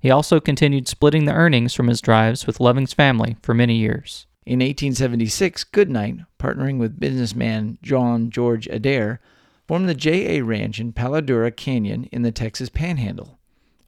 He 0.00 0.10
also 0.10 0.40
continued 0.40 0.88
splitting 0.88 1.26
the 1.26 1.32
earnings 1.32 1.74
from 1.74 1.86
his 1.86 2.00
drives 2.00 2.44
with 2.44 2.58
Loving's 2.58 2.92
family 2.92 3.36
for 3.40 3.54
many 3.54 3.76
years. 3.76 4.26
In 4.44 4.58
1876, 4.58 5.62
Goodnight, 5.62 6.16
partnering 6.40 6.78
with 6.78 6.98
businessman 6.98 7.78
John 7.82 8.30
George 8.30 8.66
Adair, 8.66 9.20
formed 9.68 9.88
the 9.88 9.94
J.A. 9.94 10.42
Ranch 10.42 10.80
in 10.80 10.92
Palo 10.92 11.20
Duro 11.20 11.52
Canyon 11.52 12.08
in 12.10 12.22
the 12.22 12.32
Texas 12.32 12.68
Panhandle. 12.68 13.35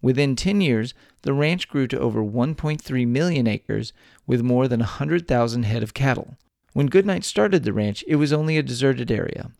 Within 0.00 0.36
10 0.36 0.60
years, 0.60 0.94
the 1.22 1.32
ranch 1.32 1.68
grew 1.68 1.86
to 1.88 1.98
over 1.98 2.22
1.3 2.22 3.06
million 3.06 3.46
acres 3.46 3.92
with 4.26 4.42
more 4.42 4.68
than 4.68 4.80
100,000 4.80 5.62
head 5.64 5.82
of 5.82 5.94
cattle. 5.94 6.36
When 6.72 6.86
Goodnight 6.86 7.24
started 7.24 7.64
the 7.64 7.72
ranch, 7.72 8.04
it 8.06 8.16
was 8.16 8.32
only 8.32 8.56
a 8.56 8.62
deserted 8.62 9.10
area. 9.10 9.50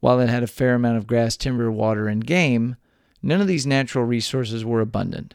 While 0.00 0.20
it 0.20 0.28
had 0.28 0.42
a 0.42 0.48
fair 0.48 0.74
amount 0.74 0.96
of 0.96 1.06
grass, 1.06 1.36
timber, 1.36 1.70
water, 1.70 2.08
and 2.08 2.26
game, 2.26 2.76
none 3.22 3.40
of 3.40 3.46
these 3.46 3.66
natural 3.66 4.04
resources 4.04 4.64
were 4.64 4.80
abundant. 4.80 5.34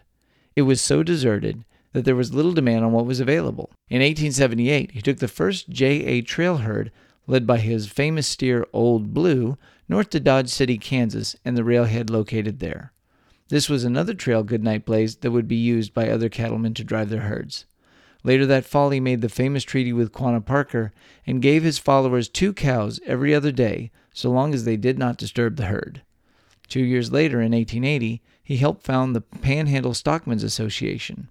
It 0.56 0.64
was 0.64 0.82
so 0.82 1.04
deserted 1.04 1.64
that 1.94 2.06
there 2.06 2.16
was 2.16 2.34
little 2.34 2.52
demand 2.52 2.84
on 2.84 2.92
what 2.92 3.06
was 3.06 3.20
available. 3.20 3.70
In 3.90 4.02
1878, 4.02 4.92
he 4.92 5.02
took 5.02 5.18
the 5.18 5.28
first 5.28 5.70
J.A. 5.70 6.22
trail 6.22 6.58
herd, 6.58 6.92
led 7.28 7.46
by 7.46 7.60
his 7.60 7.88
famous 7.88 8.28
steer 8.28 8.66
Old 8.74 9.14
Blue, 9.14 9.58
north 9.88 10.10
to 10.10 10.20
Dodge 10.20 10.50
City, 10.50 10.78
Kansas, 10.78 11.36
and 11.46 11.56
the 11.56 11.64
railhead 11.64 12.10
located 12.10 12.60
there. 12.60 12.92
This 13.50 13.70
was 13.70 13.84
another 13.84 14.14
trail 14.14 14.44
Goodnight 14.44 14.86
blazed 14.86 15.22
that 15.22 15.32
would 15.32 15.48
be 15.48 15.56
used 15.56 15.94
by 15.94 16.10
other 16.10 16.28
cattlemen 16.28 16.74
to 16.74 16.84
drive 16.84 17.10
their 17.10 17.22
herds. 17.22 17.66
Later 18.24 18.46
that 18.46 18.66
fall, 18.66 18.90
he 18.90 19.00
made 19.00 19.22
the 19.22 19.30
famous 19.30 19.64
treaty 19.64 19.94
with 19.94 20.12
Quanah 20.12 20.46
Parker 20.46 20.92
and 21.26 21.42
gave 21.42 21.64
his 21.64 21.78
followers 21.78 22.28
two 22.28 22.52
cows 22.52 23.00
every 23.06 23.34
other 23.34 23.52
day, 23.52 23.92
so 24.14 24.30
long 24.30 24.54
as 24.54 24.66
they 24.66 24.76
did 24.76 24.98
not 24.98 25.18
disturb 25.18 25.56
the 25.56 25.68
herd. 25.68 26.02
Two 26.68 26.84
years 26.84 27.12
later, 27.12 27.38
in 27.38 27.54
1880, 27.54 28.22
he 28.44 28.58
helped 28.58 28.84
found 28.84 29.16
the 29.16 29.22
Panhandle 29.22 29.94
Stockmen's 29.94 30.44
Association. 30.44 31.30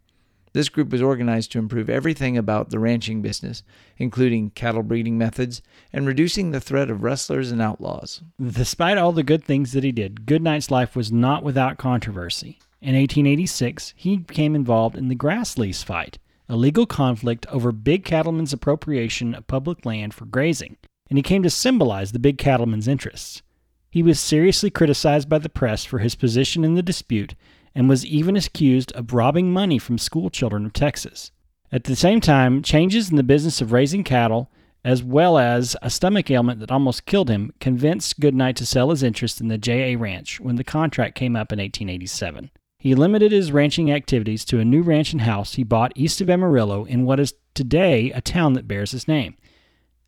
This 0.56 0.70
group 0.70 0.90
was 0.90 1.02
organized 1.02 1.52
to 1.52 1.58
improve 1.58 1.90
everything 1.90 2.38
about 2.38 2.70
the 2.70 2.78
ranching 2.78 3.20
business, 3.20 3.62
including 3.98 4.52
cattle 4.52 4.82
breeding 4.82 5.18
methods 5.18 5.60
and 5.92 6.06
reducing 6.06 6.50
the 6.50 6.62
threat 6.62 6.88
of 6.88 7.02
rustlers 7.02 7.52
and 7.52 7.60
outlaws. 7.60 8.22
Despite 8.40 8.96
all 8.96 9.12
the 9.12 9.22
good 9.22 9.44
things 9.44 9.72
that 9.72 9.84
he 9.84 9.92
did, 9.92 10.24
Goodnight's 10.24 10.70
life 10.70 10.96
was 10.96 11.12
not 11.12 11.42
without 11.42 11.76
controversy. 11.76 12.58
In 12.80 12.94
1886, 12.94 13.92
he 13.98 14.16
became 14.16 14.54
involved 14.54 14.96
in 14.96 15.08
the 15.08 15.14
grass 15.14 15.58
lease 15.58 15.82
fight, 15.82 16.18
a 16.48 16.56
legal 16.56 16.86
conflict 16.86 17.44
over 17.50 17.70
big 17.70 18.02
cattlemen's 18.06 18.54
appropriation 18.54 19.34
of 19.34 19.46
public 19.46 19.84
land 19.84 20.14
for 20.14 20.24
grazing, 20.24 20.78
and 21.10 21.18
he 21.18 21.22
came 21.22 21.42
to 21.42 21.50
symbolize 21.50 22.12
the 22.12 22.18
big 22.18 22.38
cattlemen's 22.38 22.88
interests. 22.88 23.42
He 23.90 24.02
was 24.02 24.18
seriously 24.18 24.70
criticized 24.70 25.28
by 25.28 25.36
the 25.36 25.50
press 25.50 25.84
for 25.84 25.98
his 25.98 26.14
position 26.14 26.64
in 26.64 26.76
the 26.76 26.82
dispute 26.82 27.34
and 27.76 27.90
was 27.90 28.06
even 28.06 28.36
accused 28.36 28.90
of 28.92 29.12
robbing 29.12 29.52
money 29.52 29.78
from 29.78 29.98
school 29.98 30.30
children 30.30 30.64
of 30.64 30.72
Texas. 30.72 31.30
At 31.70 31.84
the 31.84 31.94
same 31.94 32.22
time, 32.22 32.62
changes 32.62 33.10
in 33.10 33.16
the 33.16 33.22
business 33.22 33.60
of 33.60 33.70
raising 33.70 34.02
cattle, 34.02 34.50
as 34.82 35.02
well 35.02 35.36
as 35.36 35.76
a 35.82 35.90
stomach 35.90 36.30
ailment 36.30 36.58
that 36.60 36.70
almost 36.70 37.04
killed 37.04 37.28
him, 37.28 37.52
convinced 37.60 38.18
Goodnight 38.18 38.56
to 38.56 38.66
sell 38.66 38.88
his 38.88 39.02
interest 39.02 39.42
in 39.42 39.48
the 39.48 39.58
J.A. 39.58 39.96
Ranch 39.96 40.40
when 40.40 40.56
the 40.56 40.64
contract 40.64 41.16
came 41.16 41.36
up 41.36 41.52
in 41.52 41.58
1887. 41.58 42.50
He 42.78 42.94
limited 42.94 43.30
his 43.30 43.52
ranching 43.52 43.92
activities 43.92 44.46
to 44.46 44.58
a 44.58 44.64
new 44.64 44.80
ranch 44.80 45.12
and 45.12 45.22
house 45.22 45.56
he 45.56 45.62
bought 45.62 45.92
east 45.94 46.22
of 46.22 46.30
Amarillo 46.30 46.86
in 46.86 47.04
what 47.04 47.20
is 47.20 47.34
today 47.54 48.10
a 48.12 48.22
town 48.22 48.54
that 48.54 48.68
bears 48.68 48.92
his 48.92 49.06
name. 49.06 49.36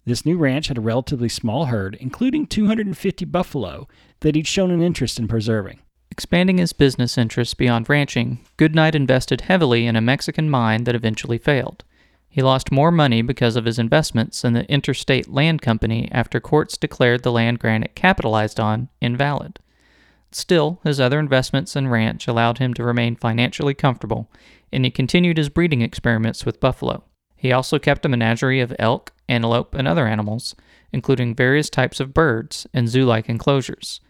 This 0.07 0.25
new 0.25 0.39
ranch 0.39 0.69
had 0.69 0.79
a 0.79 0.83
relatively 0.83 1.29
small 1.29 1.67
herd, 1.67 1.99
including 2.01 2.47
250 2.47 3.27
buffalo, 3.27 3.87
that 4.21 4.37
he'd 4.37 4.47
shown 4.47 4.71
an 4.71 4.81
interest 4.81 5.19
in 5.19 5.29
preserving. 5.29 5.81
Expanding 6.19 6.59
his 6.59 6.73
business 6.73 7.17
interests 7.17 7.55
beyond 7.55 7.89
ranching, 7.89 8.41
Goodnight 8.57 8.97
invested 8.97 9.43
heavily 9.43 9.87
in 9.87 9.95
a 9.95 10.01
Mexican 10.01 10.51
mine 10.51 10.83
that 10.83 10.97
eventually 10.97 11.39
failed. 11.39 11.85
He 12.29 12.43
lost 12.43 12.73
more 12.73 12.91
money 12.91 13.23
because 13.23 13.55
of 13.55 13.67
his 13.67 13.79
investments 13.79 14.43
in 14.43 14.53
the 14.53 14.69
Interstate 14.69 15.29
Land 15.29 15.63
Company 15.63 16.09
after 16.11 16.41
courts 16.41 16.77
declared 16.77 17.23
the 17.23 17.31
land 17.31 17.61
grant 17.61 17.85
it 17.85 17.95
capitalized 17.95 18.59
on 18.59 18.89
invalid. 19.01 19.61
Still, 20.33 20.81
his 20.83 20.99
other 20.99 21.21
investments 21.21 21.77
and 21.77 21.89
ranch 21.89 22.27
allowed 22.27 22.59
him 22.59 22.75
to 22.75 22.83
remain 22.83 23.15
financially 23.15 23.75
comfortable, 23.75 24.29
and 24.73 24.85
he 24.85 24.91
continued 24.91 25.37
his 25.37 25.49
breeding 25.49 25.83
experiments 25.83 26.45
with 26.45 26.59
buffalo. 26.59 27.05
He 27.37 27.53
also 27.53 27.79
kept 27.79 28.05
a 28.05 28.09
menagerie 28.09 28.61
of 28.61 28.75
elk, 28.81 29.13
antelope, 29.29 29.73
and 29.73 29.87
other 29.87 30.09
animals, 30.09 30.57
including 30.93 31.37
various 31.37 31.71
types 31.71 32.01
of 32.01 32.13
birds 32.13 32.67
and 32.75 32.89
zoo 32.89 33.05
like 33.05 33.29
enclosures. 33.29 34.01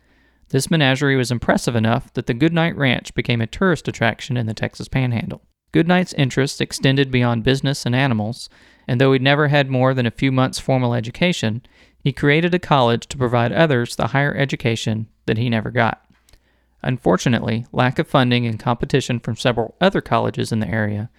This 0.51 0.71
menagerie 0.71 1.17
was 1.17 1.31
impressive 1.31 1.77
enough 1.77 2.13
that 2.15 2.27
the 2.27 2.35
Goodnight 2.35 2.77
Ranch 2.77 3.15
became 3.15 3.41
a 3.41 3.47
tourist 3.47 3.87
attraction 3.87 4.37
in 4.37 4.47
the 4.47 4.55
Texas 4.55 4.89
Panhandle. 4.89 5.43
Goodnight's 5.73 6.15
interests 6.15 6.61
extended 6.61 7.11
beyond 7.11 7.45
business 7.45 7.85
and 7.85 7.95
animals, 7.95 8.49
and 8.87 8.99
though 8.99 9.13
he'd 9.13 9.21
never 9.21 9.49
had 9.49 9.69
more 9.69 9.93
than 9.93 10.07
a 10.07 10.11
few 10.11 10.33
months' 10.33 10.59
formal 10.59 10.95
education, 10.95 11.61
he 12.03 12.13
created 12.13 12.55
a 12.55 12.59
college 12.59 13.07
to 13.09 13.19
provide 13.19 13.53
others 13.53 13.95
the 13.95 14.09
higher 14.09 14.35
education 14.35 15.09
that 15.27 15.37
he 15.37 15.51
never 15.51 15.71
got. 15.71 16.03
Unfortunately, 16.83 17.67
lack 17.73 17.99
of 17.99 18.09
funding 18.09 18.47
and 18.47 18.59
competition 18.59 19.21
from 19.21 19.37
several 19.37 19.75
other 19.81 20.01
colleges 20.01 20.53
in 20.53 20.61
the 20.61 20.69
area 20.69 21.11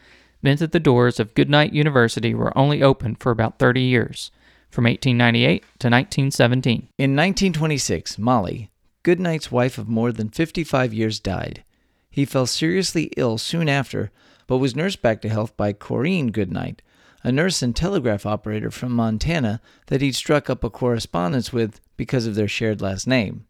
meant 0.41 0.59
that 0.59 0.71
the 0.71 0.79
doors 0.79 1.19
of 1.19 1.35
Goodnight 1.35 1.73
University 1.73 2.33
were 2.33 2.57
only 2.57 2.81
open 2.81 3.13
for 3.13 3.31
about 3.31 3.59
30 3.59 3.81
years, 3.81 4.31
from 4.71 4.85
1898 4.85 5.61
to 5.61 5.87
1917. 5.87 6.87
In 6.97 7.15
1926, 7.15 8.17
Molly, 8.17 8.71
Goodnight's 9.03 9.51
wife 9.51 9.77
of 9.77 9.87
more 9.87 10.11
than 10.11 10.29
55 10.29 10.93
years, 10.93 11.19
died. 11.19 11.63
He 12.09 12.25
fell 12.25 12.45
seriously 12.45 13.11
ill 13.15 13.37
soon 13.37 13.69
after, 13.69 14.11
but 14.47 14.57
was 14.57 14.75
nursed 14.75 15.01
back 15.01 15.21
to 15.21 15.29
health 15.29 15.55
by 15.55 15.73
Corinne 15.73 16.31
Goodnight, 16.31 16.81
a 17.23 17.31
nurse 17.31 17.61
and 17.61 17.75
telegraph 17.75 18.25
operator 18.25 18.71
from 18.71 18.91
Montana 18.91 19.61
that 19.87 20.01
he'd 20.01 20.15
struck 20.15 20.49
up 20.49 20.63
a 20.63 20.69
correspondence 20.69 21.53
with 21.53 21.79
because 21.97 22.25
of 22.25 22.35
their 22.35 22.47
shared 22.47 22.81
last 22.81 23.07
name. 23.07 23.45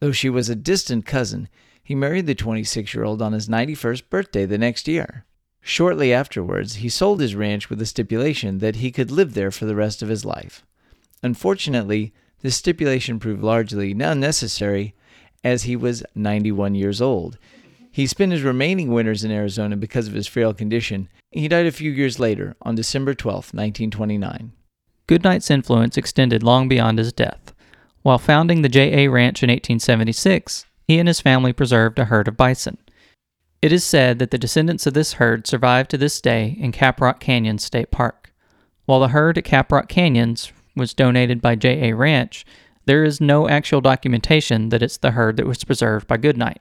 Though 0.00 0.12
she 0.12 0.28
was 0.28 0.48
a 0.48 0.56
distant 0.56 1.06
cousin, 1.06 1.48
he 1.82 1.94
married 1.94 2.26
the 2.26 2.34
26 2.34 2.92
year 2.94 3.04
old 3.04 3.22
on 3.22 3.32
his 3.32 3.48
91st 3.48 4.10
birthday 4.10 4.46
the 4.46 4.58
next 4.58 4.88
year. 4.88 5.24
Shortly 5.60 6.12
afterwards, 6.12 6.76
he 6.76 6.88
sold 6.88 7.20
his 7.20 7.36
ranch 7.36 7.70
with 7.70 7.78
the 7.78 7.86
stipulation 7.86 8.58
that 8.58 8.76
he 8.76 8.90
could 8.90 9.10
live 9.10 9.34
there 9.34 9.52
for 9.52 9.64
the 9.64 9.76
rest 9.76 10.02
of 10.02 10.08
his 10.08 10.24
life. 10.24 10.66
Unfortunately, 11.22 12.12
this 12.42 12.56
stipulation 12.56 13.18
proved 13.18 13.42
largely 13.42 13.92
unnecessary 13.92 14.94
as 15.42 15.62
he 15.62 15.76
was 15.76 16.04
91 16.14 16.74
years 16.74 17.00
old. 17.00 17.38
He 17.90 18.06
spent 18.06 18.32
his 18.32 18.42
remaining 18.42 18.90
winters 18.90 19.24
in 19.24 19.30
Arizona 19.30 19.76
because 19.76 20.08
of 20.08 20.14
his 20.14 20.26
frail 20.26 20.54
condition. 20.54 21.08
He 21.30 21.48
died 21.48 21.66
a 21.66 21.72
few 21.72 21.90
years 21.90 22.18
later, 22.18 22.56
on 22.62 22.74
December 22.74 23.14
12, 23.14 23.54
1929. 23.54 24.52
Goodnight's 25.06 25.50
influence 25.50 25.96
extended 25.96 26.42
long 26.42 26.68
beyond 26.68 26.98
his 26.98 27.12
death. 27.12 27.52
While 28.02 28.18
founding 28.18 28.62
the 28.62 28.68
J.A. 28.68 29.08
Ranch 29.08 29.42
in 29.42 29.48
1876, 29.48 30.66
he 30.88 30.98
and 30.98 31.06
his 31.06 31.20
family 31.20 31.52
preserved 31.52 31.98
a 31.98 32.06
herd 32.06 32.28
of 32.28 32.36
bison. 32.36 32.78
It 33.60 33.72
is 33.72 33.84
said 33.84 34.18
that 34.18 34.30
the 34.32 34.38
descendants 34.38 34.86
of 34.86 34.94
this 34.94 35.14
herd 35.14 35.46
survive 35.46 35.86
to 35.88 35.98
this 35.98 36.20
day 36.20 36.56
in 36.58 36.72
Caprock 36.72 37.20
Canyon 37.20 37.58
State 37.58 37.90
Park. 37.90 38.32
While 38.86 39.00
the 39.00 39.08
herd 39.08 39.38
at 39.38 39.44
Caprock 39.44 39.88
Canyons 39.88 40.50
was 40.76 40.94
donated 40.94 41.40
by 41.40 41.54
J.A. 41.54 41.94
Ranch, 41.94 42.44
there 42.84 43.04
is 43.04 43.20
no 43.20 43.48
actual 43.48 43.80
documentation 43.80 44.70
that 44.70 44.82
it's 44.82 44.96
the 44.96 45.12
herd 45.12 45.36
that 45.36 45.46
was 45.46 45.64
preserved 45.64 46.06
by 46.06 46.16
Goodnight. 46.16 46.60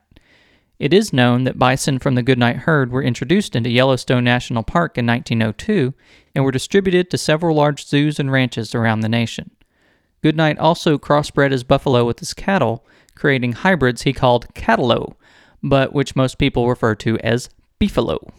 It 0.78 0.94
is 0.94 1.14
known 1.14 1.44
that 1.44 1.60
bison 1.60 2.00
from 2.00 2.16
the 2.16 2.24
Goodnight 2.24 2.58
herd 2.58 2.92
were 2.92 3.04
introduced 3.04 3.56
into 3.56 3.70
Yellowstone 3.70 4.24
National 4.24 4.64
Park 4.64 4.98
in 4.98 5.06
1902 5.06 5.94
and 6.34 6.44
were 6.44 6.52
distributed 6.52 7.10
to 7.10 7.18
several 7.18 7.56
large 7.56 7.86
zoos 7.86 8.20
and 8.20 8.32
ranches 8.32 8.74
around 8.74 9.02
the 9.02 9.10
nation. 9.10 9.52
Goodnight 10.24 10.58
also 10.60 10.98
crossbred 10.98 11.52
his 11.52 11.64
buffalo 11.64 12.06
with 12.06 12.20
his 12.20 12.34
cattle, 12.34 12.86
creating 13.16 13.54
hybrids 13.54 14.04
he 14.04 14.14
called 14.14 14.54
catalo, 14.54 15.16
but 15.62 15.94
which 15.94 16.16
most 16.16 16.38
people 16.38 16.68
refer 16.68 16.96
to 16.96 17.18
as 17.20 17.50
beefalo. 17.80 18.30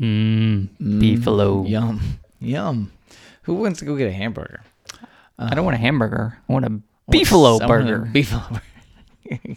Mmm, 0.00 0.68
beefalo. 0.80 1.68
Yum. 1.68 2.00
Yum. 2.40 2.92
Who 3.42 3.54
wants 3.54 3.80
to 3.80 3.84
go 3.84 3.96
get 3.96 4.08
a 4.08 4.12
hamburger? 4.12 4.62
I 5.40 5.54
don't 5.54 5.64
want 5.64 5.76
a 5.76 5.80
hamburger. 5.80 6.38
I 6.48 6.52
want 6.52 6.66
a 6.66 6.80
beefalo 7.10 7.66
burger. 7.66 8.08
Beefalo 8.12 8.60
burger. 9.30 9.56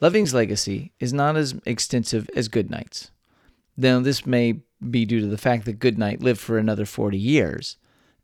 Loving's 0.00 0.34
legacy 0.34 0.92
is 0.98 1.12
not 1.12 1.36
as 1.36 1.54
extensive 1.66 2.28
as 2.34 2.48
Goodnight's. 2.48 3.10
Now, 3.76 4.00
this 4.00 4.26
may 4.26 4.60
be 4.90 5.04
due 5.04 5.20
to 5.20 5.26
the 5.26 5.38
fact 5.38 5.64
that 5.64 5.78
Goodnight 5.78 6.20
lived 6.22 6.40
for 6.40 6.58
another 6.58 6.84
40 6.84 7.18
years. 7.18 7.76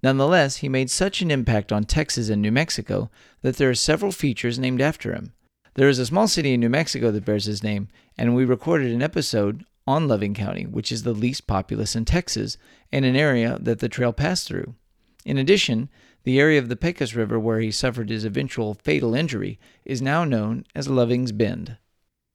Nonetheless, 0.02 0.56
he 0.56 0.68
made 0.68 0.90
such 0.90 1.20
an 1.20 1.30
impact 1.30 1.72
on 1.72 1.84
Texas 1.84 2.28
and 2.28 2.40
New 2.40 2.52
Mexico 2.52 3.10
that 3.42 3.56
there 3.56 3.68
are 3.68 3.74
several 3.74 4.12
features 4.12 4.58
named 4.58 4.80
after 4.80 5.12
him. 5.12 5.32
There 5.74 5.88
is 5.88 5.98
a 5.98 6.06
small 6.06 6.26
city 6.26 6.54
in 6.54 6.60
New 6.60 6.68
Mexico 6.68 7.10
that 7.10 7.24
bears 7.24 7.44
his 7.44 7.62
name, 7.62 7.88
and 8.16 8.34
we 8.34 8.44
recorded 8.44 8.92
an 8.92 9.02
episode 9.02 9.64
on 9.86 10.08
Loving 10.08 10.34
County, 10.34 10.64
which 10.64 10.90
is 10.90 11.02
the 11.02 11.12
least 11.12 11.46
populous 11.46 11.94
in 11.94 12.04
Texas 12.04 12.56
and 12.92 13.04
an 13.04 13.16
area 13.16 13.58
that 13.60 13.78
the 13.78 13.88
trail 13.88 14.12
passed 14.12 14.48
through. 14.48 14.74
In 15.24 15.38
addition, 15.38 15.88
the 16.24 16.38
area 16.38 16.58
of 16.58 16.68
the 16.68 16.76
Pecos 16.76 17.14
River 17.14 17.38
where 17.38 17.60
he 17.60 17.70
suffered 17.70 18.10
his 18.10 18.24
eventual 18.24 18.74
fatal 18.74 19.14
injury 19.14 19.58
is 19.84 20.02
now 20.02 20.24
known 20.24 20.64
as 20.74 20.88
Loving's 20.88 21.32
Bend. 21.32 21.76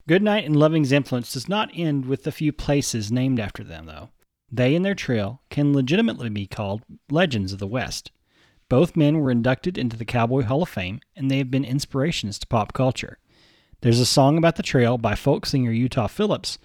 Goodnight 0.08 0.45
and 0.45 0.56
Loving's 0.56 0.91
influence 0.91 1.34
does 1.34 1.50
not 1.50 1.71
end 1.74 2.06
with 2.06 2.24
the 2.24 2.32
few 2.32 2.52
places 2.52 3.12
named 3.12 3.39
after 3.39 3.63
them, 3.63 3.86
though. 3.88 4.10
They 4.52 4.76
and 4.76 4.86
their 4.86 4.95
trail 4.95 5.41
can 5.50 5.74
legitimately 5.74 6.30
be 6.30 6.45
called 6.45 6.84
legends 7.10 7.52
of 7.52 7.60
the 7.60 7.67
West. 7.67 8.12
Both 8.69 8.95
men 8.95 9.19
were 9.19 9.32
inducted 9.32 9.78
into 9.78 9.98
the 9.98 10.06
Cowboy 10.06 10.43
Hall 10.43 10.63
of 10.63 10.69
Fame, 10.69 11.00
and 11.15 11.30
they 11.30 11.39
have 11.39 11.52
been 11.52 11.65
inspirations 11.65 12.39
to 12.39 12.48
pop 12.48 12.74
culture. 12.74 13.19
There's 13.82 14.00
a 14.00 14.06
song 14.06 14.38
about 14.38 14.56
the 14.56 14.63
trail 14.63 14.98
by 14.98 15.15
folk 15.15 15.45
singer 15.45 15.71
Utah 15.71 16.08
Phillips, 16.08 16.58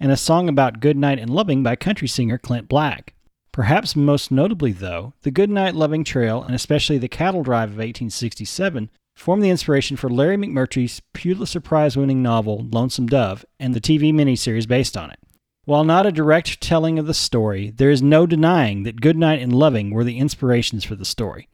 and 0.00 0.12
a 0.12 0.16
song 0.16 0.48
about 0.48 0.80
Goodnight 0.80 1.18
and 1.18 1.30
Loving 1.30 1.62
by 1.62 1.76
country 1.76 2.06
singer 2.06 2.38
Clint 2.38 2.68
Black. 2.68 3.14
Perhaps 3.58 3.96
most 3.96 4.30
notably, 4.30 4.70
though, 4.70 5.14
the 5.22 5.32
Goodnight 5.32 5.74
Loving 5.74 6.04
Trail, 6.04 6.44
and 6.44 6.54
especially 6.54 6.96
the 6.96 7.08
Cattle 7.08 7.42
Drive 7.42 7.70
of 7.70 7.78
1867, 7.78 8.88
formed 9.16 9.42
the 9.42 9.50
inspiration 9.50 9.96
for 9.96 10.08
Larry 10.08 10.36
McMurtry's 10.36 11.02
Pulitzer 11.12 11.58
Prize 11.58 11.96
winning 11.96 12.22
novel 12.22 12.68
Lonesome 12.70 13.08
Dove 13.08 13.44
and 13.58 13.74
the 13.74 13.80
TV 13.80 14.14
miniseries 14.14 14.68
based 14.68 14.96
on 14.96 15.10
it. 15.10 15.18
While 15.64 15.82
not 15.82 16.06
a 16.06 16.12
direct 16.12 16.60
telling 16.60 17.00
of 17.00 17.08
the 17.08 17.14
story, 17.14 17.70
there 17.70 17.90
is 17.90 18.00
no 18.00 18.26
denying 18.26 18.84
that 18.84 19.00
Goodnight 19.00 19.42
and 19.42 19.52
Loving 19.52 19.90
were 19.90 20.04
the 20.04 20.18
inspirations 20.18 20.84
for 20.84 20.94
the 20.94 21.04
story. 21.04 21.48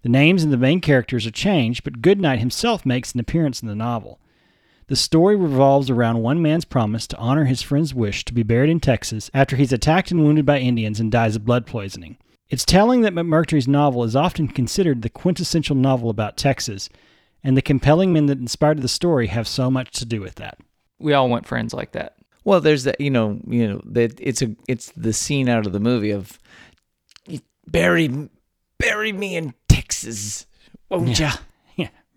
The 0.00 0.08
names 0.08 0.42
and 0.42 0.54
the 0.54 0.56
main 0.56 0.80
characters 0.80 1.26
are 1.26 1.30
changed, 1.30 1.84
but 1.84 2.00
Goodnight 2.00 2.38
himself 2.38 2.86
makes 2.86 3.12
an 3.12 3.20
appearance 3.20 3.60
in 3.60 3.68
the 3.68 3.74
novel. 3.74 4.18
The 4.92 4.96
story 4.96 5.36
revolves 5.36 5.88
around 5.88 6.20
one 6.20 6.42
man's 6.42 6.66
promise 6.66 7.06
to 7.06 7.16
honor 7.16 7.46
his 7.46 7.62
friend's 7.62 7.94
wish 7.94 8.26
to 8.26 8.34
be 8.34 8.42
buried 8.42 8.68
in 8.68 8.78
Texas 8.78 9.30
after 9.32 9.56
he's 9.56 9.72
attacked 9.72 10.10
and 10.10 10.22
wounded 10.22 10.44
by 10.44 10.58
Indians 10.58 11.00
and 11.00 11.10
dies 11.10 11.34
of 11.34 11.46
blood 11.46 11.64
poisoning. 11.64 12.18
It's 12.50 12.66
telling 12.66 13.00
that 13.00 13.14
McMurtry's 13.14 13.66
novel 13.66 14.04
is 14.04 14.14
often 14.14 14.48
considered 14.48 15.00
the 15.00 15.08
quintessential 15.08 15.76
novel 15.76 16.10
about 16.10 16.36
Texas, 16.36 16.90
and 17.42 17.56
the 17.56 17.62
compelling 17.62 18.12
men 18.12 18.26
that 18.26 18.36
inspired 18.36 18.82
the 18.82 18.86
story 18.86 19.28
have 19.28 19.48
so 19.48 19.70
much 19.70 19.92
to 19.92 20.04
do 20.04 20.20
with 20.20 20.34
that. 20.34 20.58
We 20.98 21.14
all 21.14 21.30
want 21.30 21.46
friends 21.46 21.72
like 21.72 21.92
that. 21.92 22.16
Well, 22.44 22.60
there's 22.60 22.84
that 22.84 23.00
you 23.00 23.08
know, 23.08 23.40
you 23.46 23.66
know 23.66 23.80
that 23.86 24.20
it's 24.20 24.42
a 24.42 24.54
it's 24.68 24.92
the 24.94 25.14
scene 25.14 25.48
out 25.48 25.64
of 25.64 25.72
the 25.72 25.80
movie 25.80 26.10
of 26.10 26.38
bury 27.66 28.28
bury 28.76 29.12
me 29.14 29.36
in 29.36 29.54
Texas, 29.70 30.44
won't 30.90 31.18
ya? 31.18 31.32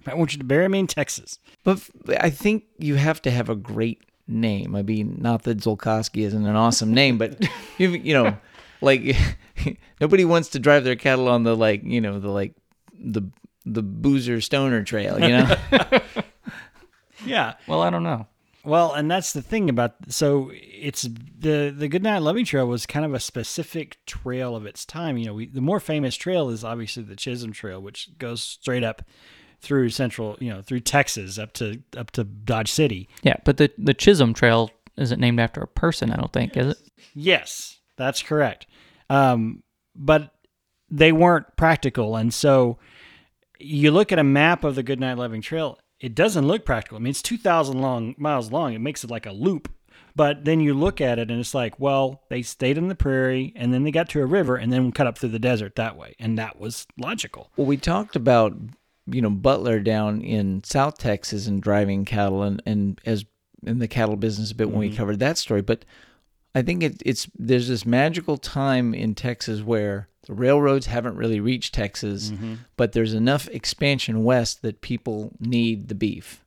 Yeah, 0.05 0.13
I 0.13 0.15
want 0.15 0.33
you 0.33 0.39
to 0.39 0.45
bury 0.45 0.67
me 0.67 0.79
in 0.79 0.87
Texas. 0.87 1.39
But 1.63 1.81
I 2.19 2.29
think 2.29 2.65
you 2.77 2.95
have 2.95 3.21
to 3.23 3.31
have 3.31 3.49
a 3.49 3.55
great 3.55 4.01
name. 4.27 4.75
I 4.75 4.81
mean, 4.81 5.17
not 5.19 5.43
that 5.43 5.59
Zolkowski 5.59 6.23
isn't 6.23 6.45
an 6.45 6.55
awesome 6.55 6.93
name, 6.93 7.17
but 7.17 7.43
you 7.77 7.89
you 7.89 8.13
know, 8.13 8.37
like 8.81 9.15
nobody 10.01 10.25
wants 10.25 10.49
to 10.49 10.59
drive 10.59 10.83
their 10.83 10.95
cattle 10.95 11.27
on 11.27 11.43
the 11.43 11.55
like 11.55 11.83
you 11.83 12.01
know 12.01 12.19
the 12.19 12.29
like 12.29 12.53
the 12.99 13.23
the 13.65 13.81
boozer 13.81 14.41
stoner 14.41 14.83
trail, 14.83 15.19
you 15.19 15.29
know. 15.29 15.55
Yeah. 17.25 17.53
Well, 17.67 17.81
I 17.81 17.89
don't 17.89 18.03
know. 18.03 18.27
Well, 18.63 18.93
and 18.93 19.09
that's 19.11 19.33
the 19.33 19.41
thing 19.41 19.69
about 19.69 19.93
so 20.07 20.51
it's 20.53 21.03
the 21.03 21.73
the 21.75 21.87
Goodnight 21.87 22.23
Loving 22.23 22.45
Trail 22.45 22.67
was 22.67 22.87
kind 22.87 23.05
of 23.05 23.13
a 23.13 23.19
specific 23.19 23.97
trail 24.07 24.55
of 24.55 24.65
its 24.65 24.85
time. 24.85 25.17
You 25.17 25.27
know, 25.27 25.33
we, 25.35 25.45
the 25.45 25.61
more 25.61 25.79
famous 25.79 26.15
trail 26.15 26.49
is 26.49 26.63
obviously 26.63 27.03
the 27.03 27.15
Chisholm 27.15 27.51
Trail, 27.51 27.79
which 27.79 28.17
goes 28.17 28.41
straight 28.41 28.83
up 28.83 29.03
through 29.65 29.89
central, 29.89 30.37
you 30.39 30.49
know, 30.49 30.61
through 30.61 30.81
Texas 30.81 31.39
up 31.39 31.51
to 31.53 31.81
up 31.97 32.11
to 32.11 32.23
Dodge 32.23 32.71
City. 32.71 33.09
Yeah, 33.23 33.37
but 33.43 33.57
the 33.57 33.71
the 33.77 33.93
Chisholm 33.93 34.33
Trail 34.33 34.69
isn't 34.95 35.19
named 35.19 35.39
after 35.39 35.61
a 35.61 35.67
person. 35.67 36.11
I 36.11 36.15
don't 36.17 36.31
think 36.31 36.55
is 36.55 36.67
it. 36.67 36.77
Yes, 37.13 37.79
that's 37.97 38.21
correct. 38.21 38.67
Um, 39.09 39.63
but 39.95 40.33
they 40.89 41.11
weren't 41.11 41.57
practical, 41.57 42.15
and 42.15 42.33
so 42.33 42.77
you 43.59 43.91
look 43.91 44.11
at 44.11 44.19
a 44.19 44.23
map 44.23 44.63
of 44.63 44.75
the 44.75 44.83
Goodnight 44.83 45.17
Loving 45.17 45.41
Trail. 45.41 45.79
It 45.99 46.13
doesn't 46.13 46.47
look 46.47 46.65
practical. 46.65 46.97
I 46.97 47.01
mean, 47.01 47.11
it's 47.11 47.21
two 47.21 47.37
thousand 47.37 47.81
long 47.81 48.15
miles 48.17 48.51
long. 48.51 48.73
It 48.73 48.79
makes 48.79 49.03
it 49.03 49.09
like 49.09 49.25
a 49.25 49.31
loop. 49.31 49.71
But 50.17 50.45
then 50.45 50.61
you 50.61 50.73
look 50.73 51.01
at 51.01 51.19
it, 51.19 51.29
and 51.29 51.41
it's 51.41 51.53
like, 51.53 51.77
well, 51.77 52.21
they 52.29 52.41
stayed 52.41 52.77
in 52.77 52.87
the 52.87 52.95
prairie, 52.95 53.51
and 53.53 53.73
then 53.73 53.83
they 53.83 53.91
got 53.91 54.07
to 54.09 54.21
a 54.21 54.25
river, 54.25 54.55
and 54.55 54.71
then 54.71 54.93
cut 54.93 55.07
up 55.07 55.17
through 55.17 55.29
the 55.29 55.39
desert 55.39 55.75
that 55.75 55.97
way, 55.97 56.15
and 56.19 56.37
that 56.37 56.57
was 56.57 56.87
logical. 56.97 57.51
Well, 57.57 57.67
we 57.67 57.75
talked 57.75 58.15
about 58.15 58.53
you 59.07 59.21
know 59.21 59.29
Butler 59.29 59.79
down 59.79 60.21
in 60.21 60.63
South 60.63 60.97
Texas 60.97 61.47
and 61.47 61.61
driving 61.61 62.05
cattle 62.05 62.43
and 62.43 62.61
and 62.65 62.99
as 63.05 63.25
in 63.65 63.79
the 63.79 63.87
cattle 63.87 64.15
business 64.15 64.51
a 64.51 64.55
bit 64.55 64.69
when 64.69 64.79
we 64.79 64.87
mm-hmm. 64.89 64.97
covered 64.97 65.19
that 65.19 65.37
story. 65.37 65.61
But 65.61 65.85
I 66.53 66.61
think 66.61 66.83
it, 66.83 67.01
it's 67.05 67.27
there's 67.37 67.67
this 67.67 67.85
magical 67.85 68.37
time 68.37 68.93
in 68.93 69.15
Texas 69.15 69.61
where 69.61 70.09
the 70.25 70.33
railroads 70.33 70.85
haven't 70.87 71.17
really 71.17 71.39
reached 71.39 71.73
Texas, 71.73 72.29
mm-hmm. 72.29 72.55
but 72.77 72.93
there's 72.93 73.13
enough 73.13 73.47
expansion 73.49 74.23
west 74.23 74.61
that 74.61 74.81
people 74.81 75.31
need 75.39 75.87
the 75.87 75.95
beef, 75.95 76.43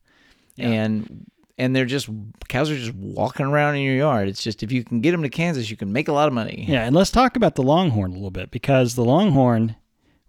and 0.56 1.26
and 1.58 1.74
they're 1.76 1.84
just 1.84 2.08
cows 2.48 2.70
are 2.70 2.76
just 2.76 2.94
walking 2.94 3.46
around 3.46 3.76
in 3.76 3.82
your 3.82 3.96
yard. 3.96 4.28
It's 4.28 4.42
just 4.42 4.62
if 4.62 4.72
you 4.72 4.82
can 4.82 5.00
get 5.00 5.12
them 5.12 5.22
to 5.22 5.28
Kansas, 5.28 5.70
you 5.70 5.76
can 5.76 5.92
make 5.92 6.08
a 6.08 6.12
lot 6.12 6.28
of 6.28 6.34
money. 6.34 6.64
Yeah, 6.66 6.84
and 6.84 6.96
let's 6.96 7.10
talk 7.10 7.36
about 7.36 7.56
the 7.56 7.62
Longhorn 7.62 8.12
a 8.12 8.14
little 8.14 8.30
bit 8.30 8.50
because 8.50 8.94
the 8.94 9.04
Longhorn 9.04 9.76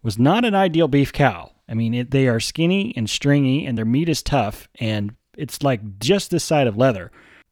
was 0.04 0.20
not 0.20 0.46
an 0.46 0.56
ideal 0.56 0.88
beef 0.88 1.14
cow. 1.14 1.52
I 1.70 1.76
mean, 1.76 1.94
it, 1.94 2.12
they 2.12 2.28
are 2.28 2.40
skinny 2.40 2.94
and 2.98 3.10
stringy, 3.10 3.66
and 3.66 3.78
their 3.78 3.86
meat 3.86 4.10
is 4.10 4.24
tough, 4.24 4.68
and 4.80 5.16
it's 5.38 5.62
like 5.62 6.00
just 6.00 6.32
this 6.32 6.44
side 6.44 6.68
of 6.68 6.78
leather. 6.78 7.12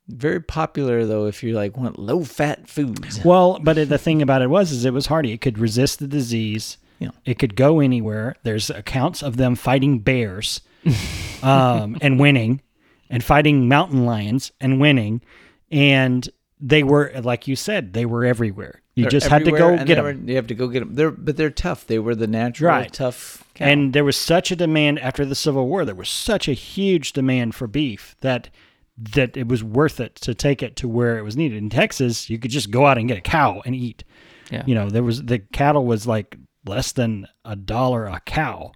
Very 0.09 0.39
popular 0.39 1.05
though 1.05 1.25
if 1.25 1.43
you 1.43 1.53
like 1.53 1.75
want 1.75 1.99
low 1.99 2.23
fat 2.23 2.67
foods. 2.67 3.19
Well, 3.25 3.59
but 3.61 3.77
it, 3.77 3.89
the 3.89 3.97
thing 3.97 4.21
about 4.21 4.41
it 4.41 4.49
was, 4.49 4.71
is 4.71 4.85
it 4.85 4.93
was 4.93 5.07
hardy. 5.07 5.33
It 5.33 5.41
could 5.41 5.59
resist 5.59 5.99
the 5.99 6.07
disease. 6.07 6.77
Yeah. 6.99 7.09
It 7.25 7.37
could 7.37 7.55
go 7.55 7.79
anywhere. 7.79 8.35
There's 8.43 8.69
accounts 8.69 9.21
of 9.21 9.37
them 9.37 9.55
fighting 9.55 9.99
bears, 9.99 10.61
um, 11.43 11.97
and 12.01 12.19
winning, 12.19 12.61
and 13.09 13.23
fighting 13.23 13.67
mountain 13.67 14.05
lions 14.05 14.51
and 14.59 14.79
winning, 14.79 15.21
and 15.69 16.27
they 16.59 16.83
were 16.83 17.11
like 17.21 17.47
you 17.47 17.55
said, 17.55 17.93
they 17.93 18.05
were 18.05 18.25
everywhere. 18.25 18.81
You 18.97 19.03
They're 19.03 19.11
just 19.11 19.27
had 19.27 19.45
to 19.45 19.51
go 19.51 19.77
get 19.77 19.95
them. 19.95 20.03
were- 20.05 20.11
You 20.11 20.35
have 20.37 20.47
to 20.47 20.55
go 20.55 20.67
get 20.67 20.79
them. 20.79 20.95
They're 20.95 21.11
but 21.11 21.37
they're 21.37 21.51
tough. 21.51 21.85
They 21.85 21.99
were 21.99 22.15
the 22.15 22.25
natural 22.25 22.69
Right. 22.71 22.91
tough. 22.91 23.43
Cow. 23.53 23.65
And 23.65 23.93
there 23.93 24.03
was 24.03 24.17
such 24.17 24.49
a 24.49 24.55
demand 24.55 24.97
after 24.99 25.23
the 25.23 25.35
Civil 25.35 25.67
War. 25.67 25.85
There 25.85 25.93
was 25.93 26.09
such 26.09 26.47
a 26.47 26.53
huge 26.53 27.13
demand 27.13 27.53
for 27.53 27.67
beef 27.67 28.15
that 28.21 28.49
that 28.97 29.37
it 29.37 29.47
was 29.47 29.63
worth 29.63 29.99
it 29.99 30.15
to 30.15 30.33
take 30.33 30.63
it 30.63 30.75
to 30.77 30.87
where 30.87 31.19
it 31.19 31.21
was 31.21 31.37
needed. 31.37 31.59
In 31.59 31.69
Texas, 31.69 32.27
you 32.31 32.39
could 32.39 32.49
just 32.49 32.71
go 32.71 32.87
out 32.87 32.97
and 32.97 33.07
get 33.07 33.19
a 33.19 33.21
cow 33.21 33.61
and 33.67 33.75
eat. 33.75 34.03
Yeah. 34.49 34.63
You 34.65 34.73
know, 34.73 34.89
there 34.89 35.03
was 35.03 35.21
the 35.23 35.37
cattle 35.39 35.85
was 35.85 36.07
like 36.07 36.35
less 36.65 36.91
than 36.91 37.27
a 37.45 37.55
dollar 37.55 38.07
a 38.07 38.19
cow. 38.25 38.71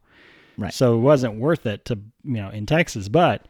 Right. 0.56 0.72
So 0.72 0.96
it 0.98 1.00
wasn't 1.02 1.40
worth 1.40 1.66
it 1.66 1.84
to 1.86 1.96
you 2.24 2.34
know 2.36 2.50
in 2.50 2.68
Texas, 2.68 3.10
but 3.10 3.48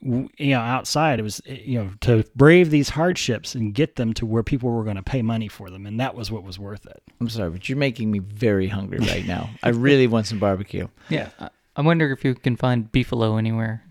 you 0.00 0.28
know 0.38 0.60
outside 0.60 1.18
it 1.18 1.22
was 1.22 1.40
eh, 1.46 1.58
you 1.64 1.78
know 1.82 1.90
to 2.00 2.24
brave 2.34 2.70
these 2.70 2.90
hardships 2.90 3.54
and 3.54 3.74
get 3.74 3.96
them 3.96 4.12
to 4.14 4.26
where 4.26 4.42
people 4.42 4.70
were 4.70 4.84
going 4.84 4.96
to 4.96 5.02
pay 5.02 5.22
money 5.22 5.48
for 5.48 5.70
them, 5.70 5.86
and 5.86 5.98
that 6.00 6.14
was 6.14 6.30
what 6.30 6.42
was 6.44 6.58
worth 6.58 6.86
it. 6.86 7.02
I'm 7.20 7.28
sorry, 7.28 7.50
but 7.50 7.68
you're 7.68 7.78
making 7.78 8.10
me 8.10 8.18
very 8.20 8.68
hungry 8.68 8.98
right 8.98 9.26
now. 9.26 9.50
I 9.62 9.70
really 9.70 10.06
want 10.06 10.26
some 10.26 10.38
barbecue. 10.38 10.88
Yeah. 11.08 11.30
I- 11.38 11.50
I 11.78 11.82
wonder 11.82 12.10
if 12.10 12.24
you 12.24 12.34
can 12.34 12.56
find 12.56 12.90
beefalo 12.90 13.38
anywhere. 13.38 13.82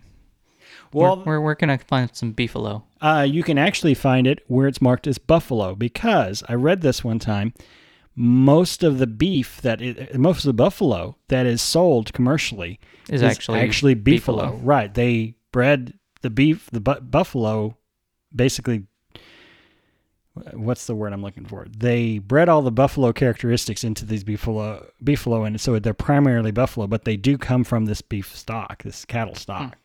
Well, 0.91 1.17
where, 1.17 1.25
where, 1.25 1.41
where 1.41 1.55
can 1.55 1.69
I 1.69 1.77
find 1.77 2.09
some 2.15 2.33
beefalo? 2.33 2.81
Uh, 2.99 3.25
you 3.29 3.43
can 3.43 3.59
actually 3.59 3.93
find 3.93 4.25
it 4.25 4.39
where 4.47 4.67
it's 4.67 4.81
marked 4.81 5.05
as 5.05 5.19
buffalo 5.19 5.75
because 5.75 6.43
I 6.49 6.55
read 6.55 6.81
this 6.81 7.03
one 7.03 7.19
time. 7.19 7.53
Most 8.15 8.81
of 8.81 8.97
the 8.97 9.05
beef 9.05 9.61
that 9.61 9.81
i 9.81 10.17
most 10.17 10.39
of 10.39 10.45
the 10.49 10.53
buffalo 10.53 11.17
that 11.27 11.45
is 11.45 11.61
sold 11.61 12.11
commercially 12.13 12.79
Is 13.09 13.21
actually 13.21 13.59
actually 13.59 13.95
beefalo. 13.95 14.51
beefalo. 14.53 14.59
Right? 14.63 14.91
They 14.93 15.35
bred 15.55 15.97
the 16.19 16.29
beef, 16.29 16.69
the 16.73 16.81
bu- 16.81 16.99
buffalo, 16.99 17.77
basically. 18.35 18.83
What's 20.51 20.85
the 20.85 20.93
word 20.93 21.13
I'm 21.13 21.21
looking 21.21 21.45
for? 21.45 21.65
They 21.69 22.17
bred 22.17 22.49
all 22.49 22.61
the 22.61 22.73
buffalo 22.73 23.13
characteristics 23.13 23.85
into 23.85 24.05
these 24.05 24.25
beefalo, 24.25 24.85
beefalo, 25.01 25.47
and 25.47 25.61
so 25.61 25.79
they're 25.79 25.93
primarily 25.93 26.51
buffalo, 26.51 26.87
but 26.87 27.05
they 27.05 27.15
do 27.15 27.37
come 27.37 27.63
from 27.63 27.85
this 27.85 28.01
beef 28.01 28.35
stock, 28.35 28.83
this 28.83 29.05
cattle 29.05 29.33
hmm. 29.33 29.39
stock. 29.39 29.77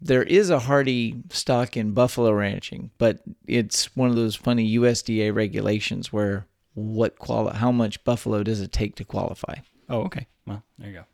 There 0.00 0.22
is 0.22 0.50
a 0.50 0.60
hardy 0.60 1.16
stock 1.30 1.76
in 1.76 1.90
buffalo 1.90 2.30
ranching, 2.30 2.92
but 2.96 3.18
it's 3.48 3.96
one 3.96 4.08
of 4.08 4.14
those 4.14 4.36
funny 4.36 4.76
USDA 4.76 5.34
regulations 5.34 6.12
where 6.12 6.46
what 6.74 7.18
quali- 7.18 7.56
how 7.56 7.72
much 7.72 8.04
buffalo 8.04 8.44
does 8.44 8.60
it 8.60 8.70
take 8.70 8.94
to 8.96 9.04
qualify? 9.04 9.56
Oh, 9.88 10.02
okay. 10.02 10.28
Well, 10.46 10.62
there 10.78 10.88
you 10.88 10.94
go. 10.94 11.04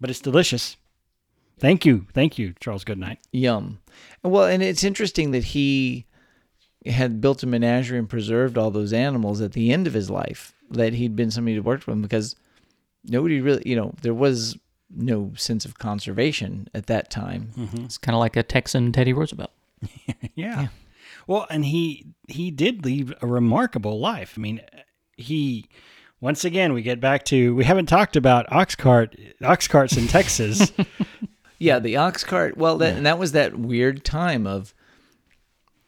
But 0.00 0.10
it's 0.10 0.18
delicious. 0.18 0.76
Thank 1.58 1.84
you. 1.84 2.06
Thank 2.12 2.38
you, 2.38 2.54
Charles 2.60 2.84
Goodnight. 2.84 3.18
Yum. 3.32 3.78
Well, 4.22 4.44
and 4.44 4.62
it's 4.62 4.84
interesting 4.84 5.32
that 5.32 5.44
he 5.44 6.06
had 6.86 7.20
built 7.20 7.42
a 7.42 7.46
menagerie 7.46 7.98
and 7.98 8.08
preserved 8.08 8.56
all 8.56 8.70
those 8.70 8.92
animals 8.92 9.40
at 9.40 9.52
the 9.52 9.72
end 9.72 9.86
of 9.86 9.94
his 9.94 10.10
life. 10.10 10.54
That 10.70 10.92
he'd 10.94 11.16
been 11.16 11.30
somebody 11.30 11.56
who 11.56 11.62
worked 11.62 11.86
with 11.86 11.94
him 11.94 12.02
because 12.02 12.36
nobody 13.04 13.40
really, 13.40 13.62
you 13.64 13.76
know, 13.76 13.94
there 14.02 14.14
was 14.14 14.56
no 14.90 15.32
sense 15.36 15.64
of 15.64 15.78
conservation 15.78 16.68
at 16.74 16.86
that 16.86 17.10
time. 17.10 17.50
Mm-hmm. 17.56 17.84
It's 17.84 17.98
kind 17.98 18.14
of 18.14 18.20
like 18.20 18.36
a 18.36 18.42
Texan 18.42 18.92
Teddy 18.92 19.12
Roosevelt. 19.12 19.50
Yeah. 20.34 20.68
Well, 21.26 21.46
and 21.50 21.64
he 21.64 22.06
he 22.28 22.50
did 22.50 22.84
leave 22.84 23.12
a 23.20 23.26
remarkable 23.26 23.98
life. 23.98 24.34
I 24.36 24.40
mean, 24.40 24.60
he 25.16 25.66
once 26.20 26.44
again 26.44 26.72
we 26.72 26.82
get 26.82 27.00
back 27.00 27.24
to 27.26 27.54
we 27.54 27.64
haven't 27.64 27.86
talked 27.86 28.16
about 28.16 28.50
ox 28.52 28.74
cart 28.74 29.16
ox 29.42 29.68
carts 29.68 29.96
in 29.96 30.06
Texas. 30.06 30.72
Yeah, 31.58 31.78
the 31.78 31.96
ox 31.96 32.24
cart. 32.24 32.56
Well, 32.56 32.78
that 32.78 32.96
and 32.96 33.06
that 33.06 33.18
was 33.18 33.32
that 33.32 33.58
weird 33.58 34.04
time 34.04 34.46
of 34.46 34.74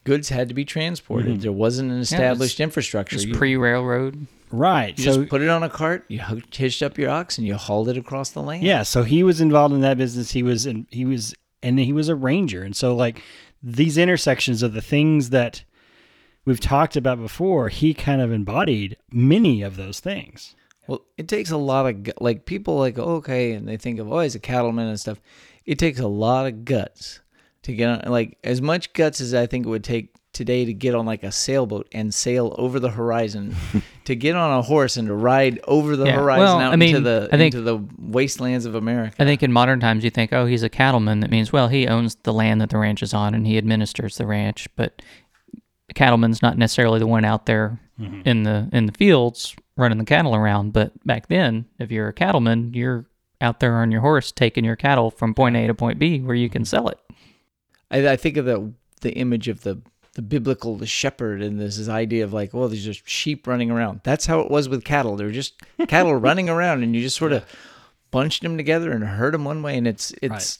goods 0.03 0.29
had 0.29 0.47
to 0.49 0.53
be 0.53 0.65
transported. 0.65 1.33
Mm-hmm. 1.33 1.41
There 1.41 1.51
wasn't 1.51 1.91
an 1.91 1.99
established 1.99 2.59
infrastructure. 2.59 3.15
It's 3.15 3.25
You, 3.25 3.35
pre 3.35 3.55
railroad. 3.55 4.27
right. 4.51 4.97
you 4.97 5.05
so 5.05 5.17
just 5.17 5.29
put 5.29 5.41
it 5.41 5.49
on 5.49 5.63
a 5.63 5.69
cart, 5.69 6.05
you 6.07 6.19
hitched 6.51 6.81
up 6.83 6.97
your 6.97 7.09
ox, 7.09 7.37
and 7.37 7.47
you 7.47 7.55
hauled 7.55 7.87
it 7.89 7.97
across 7.97 8.31
the 8.31 8.41
land. 8.41 8.63
Yeah, 8.63 8.83
so 8.83 9.03
he 9.03 9.23
was 9.23 9.39
involved 9.41 9.73
in 9.73 9.81
that 9.81 9.97
business. 9.97 10.31
He 10.31 10.43
was 10.43 10.65
in, 10.65 10.87
he 10.89 11.05
was 11.05 11.33
and 11.63 11.79
he 11.79 11.93
was 11.93 12.09
a 12.09 12.15
ranger. 12.15 12.63
And 12.63 12.75
so 12.75 12.95
like 12.95 13.21
these 13.61 13.97
intersections 13.97 14.63
of 14.63 14.73
the 14.73 14.81
things 14.81 15.29
that 15.29 15.63
we've 16.43 16.59
talked 16.59 16.95
about 16.95 17.19
before, 17.19 17.69
he 17.69 17.93
kind 17.93 18.21
of 18.21 18.31
embodied 18.31 18.97
many 19.11 19.61
of 19.61 19.77
those 19.77 19.99
things. 19.99 20.55
Well, 20.87 21.05
it 21.15 21.27
takes 21.27 21.51
a 21.51 21.57
lot 21.57 21.85
of 21.85 22.11
like 22.19 22.45
people 22.45 22.77
like 22.77 22.97
okay, 22.97 23.53
and 23.53 23.67
they 23.67 23.77
think 23.77 23.99
of 23.99 24.11
oh, 24.11 24.19
he's 24.21 24.35
a 24.35 24.39
cattleman 24.39 24.87
and 24.87 24.99
stuff. 24.99 25.21
It 25.65 25.79
takes 25.79 25.99
a 25.99 26.07
lot 26.07 26.47
of 26.47 26.65
guts 26.65 27.19
to 27.63 27.73
get 27.73 27.87
on. 27.89 28.11
Like 28.11 28.37
as 28.43 28.61
much 28.61 28.93
guts 28.93 29.21
as 29.21 29.33
I 29.33 29.45
think 29.45 29.65
it 29.65 29.69
would 29.69 29.83
take 29.83 30.15
today 30.33 30.63
to 30.63 30.73
get 30.73 30.95
on 30.95 31.05
like 31.05 31.23
a 31.23 31.31
sailboat 31.31 31.87
and 31.91 32.13
sail 32.13 32.55
over 32.57 32.79
the 32.79 32.89
horizon, 32.89 33.55
to 34.05 34.15
get 34.15 34.35
on 34.35 34.57
a 34.57 34.61
horse 34.61 34.97
and 34.97 35.07
to 35.07 35.13
ride 35.13 35.59
over 35.67 35.95
the 35.95 36.05
Yeah, 36.05 36.15
horizon 36.15 36.43
well, 36.45 36.59
out 36.59 36.73
I 36.73 36.75
mean, 36.77 36.95
into 36.95 37.09
the 37.09 37.29
I 37.31 37.37
think- 37.37 37.53
into 37.53 37.63
the 37.63 37.85
wastelands 37.99 38.65
of 38.65 38.75
America. 38.75 39.15
I 39.19 39.25
think 39.25 39.43
in 39.43 39.51
modern 39.51 39.79
times 39.79 40.03
you 40.03 40.09
think, 40.09 40.31
oh, 40.33 40.45
he's 40.45 40.63
a 40.63 40.69
cattleman. 40.69 41.19
That 41.19 41.31
means, 41.31 41.51
well, 41.51 41.67
he 41.67 41.87
owns 41.87 42.15
the 42.23 42.33
land 42.33 42.61
that 42.61 42.69
the 42.69 42.77
ranch 42.77 43.03
is 43.03 43.13
on 43.13 43.33
and 43.33 43.45
he 43.45 43.57
administers 43.57 44.17
the 44.17 44.25
ranch. 44.25 44.67
But 44.75 45.01
a 45.89 45.93
cattleman's 45.93 46.41
not 46.41 46.57
necessarily 46.57 46.99
the 46.99 47.07
one 47.07 47.25
out 47.25 47.45
there 47.45 47.79
mm-hmm. 47.99 48.21
in 48.25 48.43
the 48.43 48.69
in 48.71 48.85
the 48.85 48.93
fields 48.93 49.55
running 49.75 49.97
the 49.97 50.05
cattle 50.05 50.33
around. 50.35 50.71
But 50.73 50.93
back 51.05 51.27
then, 51.27 51.65
if 51.77 51.91
you're 51.91 52.07
a 52.07 52.13
cattleman, 52.13 52.73
you're 52.73 53.05
out 53.41 53.59
there 53.59 53.75
on 53.77 53.91
your 53.91 54.01
horse 54.01 54.31
taking 54.31 54.63
your 54.63 54.75
cattle 54.75 55.11
from 55.11 55.33
point 55.33 55.55
A 55.55 55.67
to 55.67 55.73
point 55.73 55.99
B 55.99 56.19
where 56.19 56.35
you 56.35 56.49
can 56.49 56.65
sell 56.65 56.87
it. 56.87 56.99
I, 57.89 58.09
I 58.09 58.15
think 58.15 58.37
of 58.37 58.45
the 58.45 58.73
the 59.01 59.13
image 59.13 59.47
of 59.47 59.61
the 59.61 59.81
the 60.13 60.21
biblical 60.21 60.75
the 60.75 60.85
shepherd 60.85 61.41
and 61.41 61.59
this, 61.59 61.77
this 61.77 61.87
idea 61.87 62.23
of 62.23 62.33
like, 62.33 62.53
well, 62.53 62.67
there's 62.67 62.83
just 62.83 63.07
sheep 63.07 63.47
running 63.47 63.71
around. 63.71 64.01
That's 64.03 64.25
how 64.25 64.41
it 64.41 64.51
was 64.51 64.67
with 64.67 64.83
cattle. 64.83 65.15
They 65.15 65.23
were 65.23 65.31
just 65.31 65.59
cattle 65.87 66.15
running 66.15 66.49
around, 66.49 66.83
and 66.83 66.95
you 66.95 67.01
just 67.01 67.17
sort 67.17 67.31
of 67.31 67.45
bunched 68.11 68.43
them 68.43 68.57
together 68.57 68.91
and 68.91 69.03
herd 69.03 69.33
them 69.33 69.45
one 69.45 69.61
way. 69.61 69.77
And 69.77 69.87
it's 69.87 70.13
it's 70.21 70.59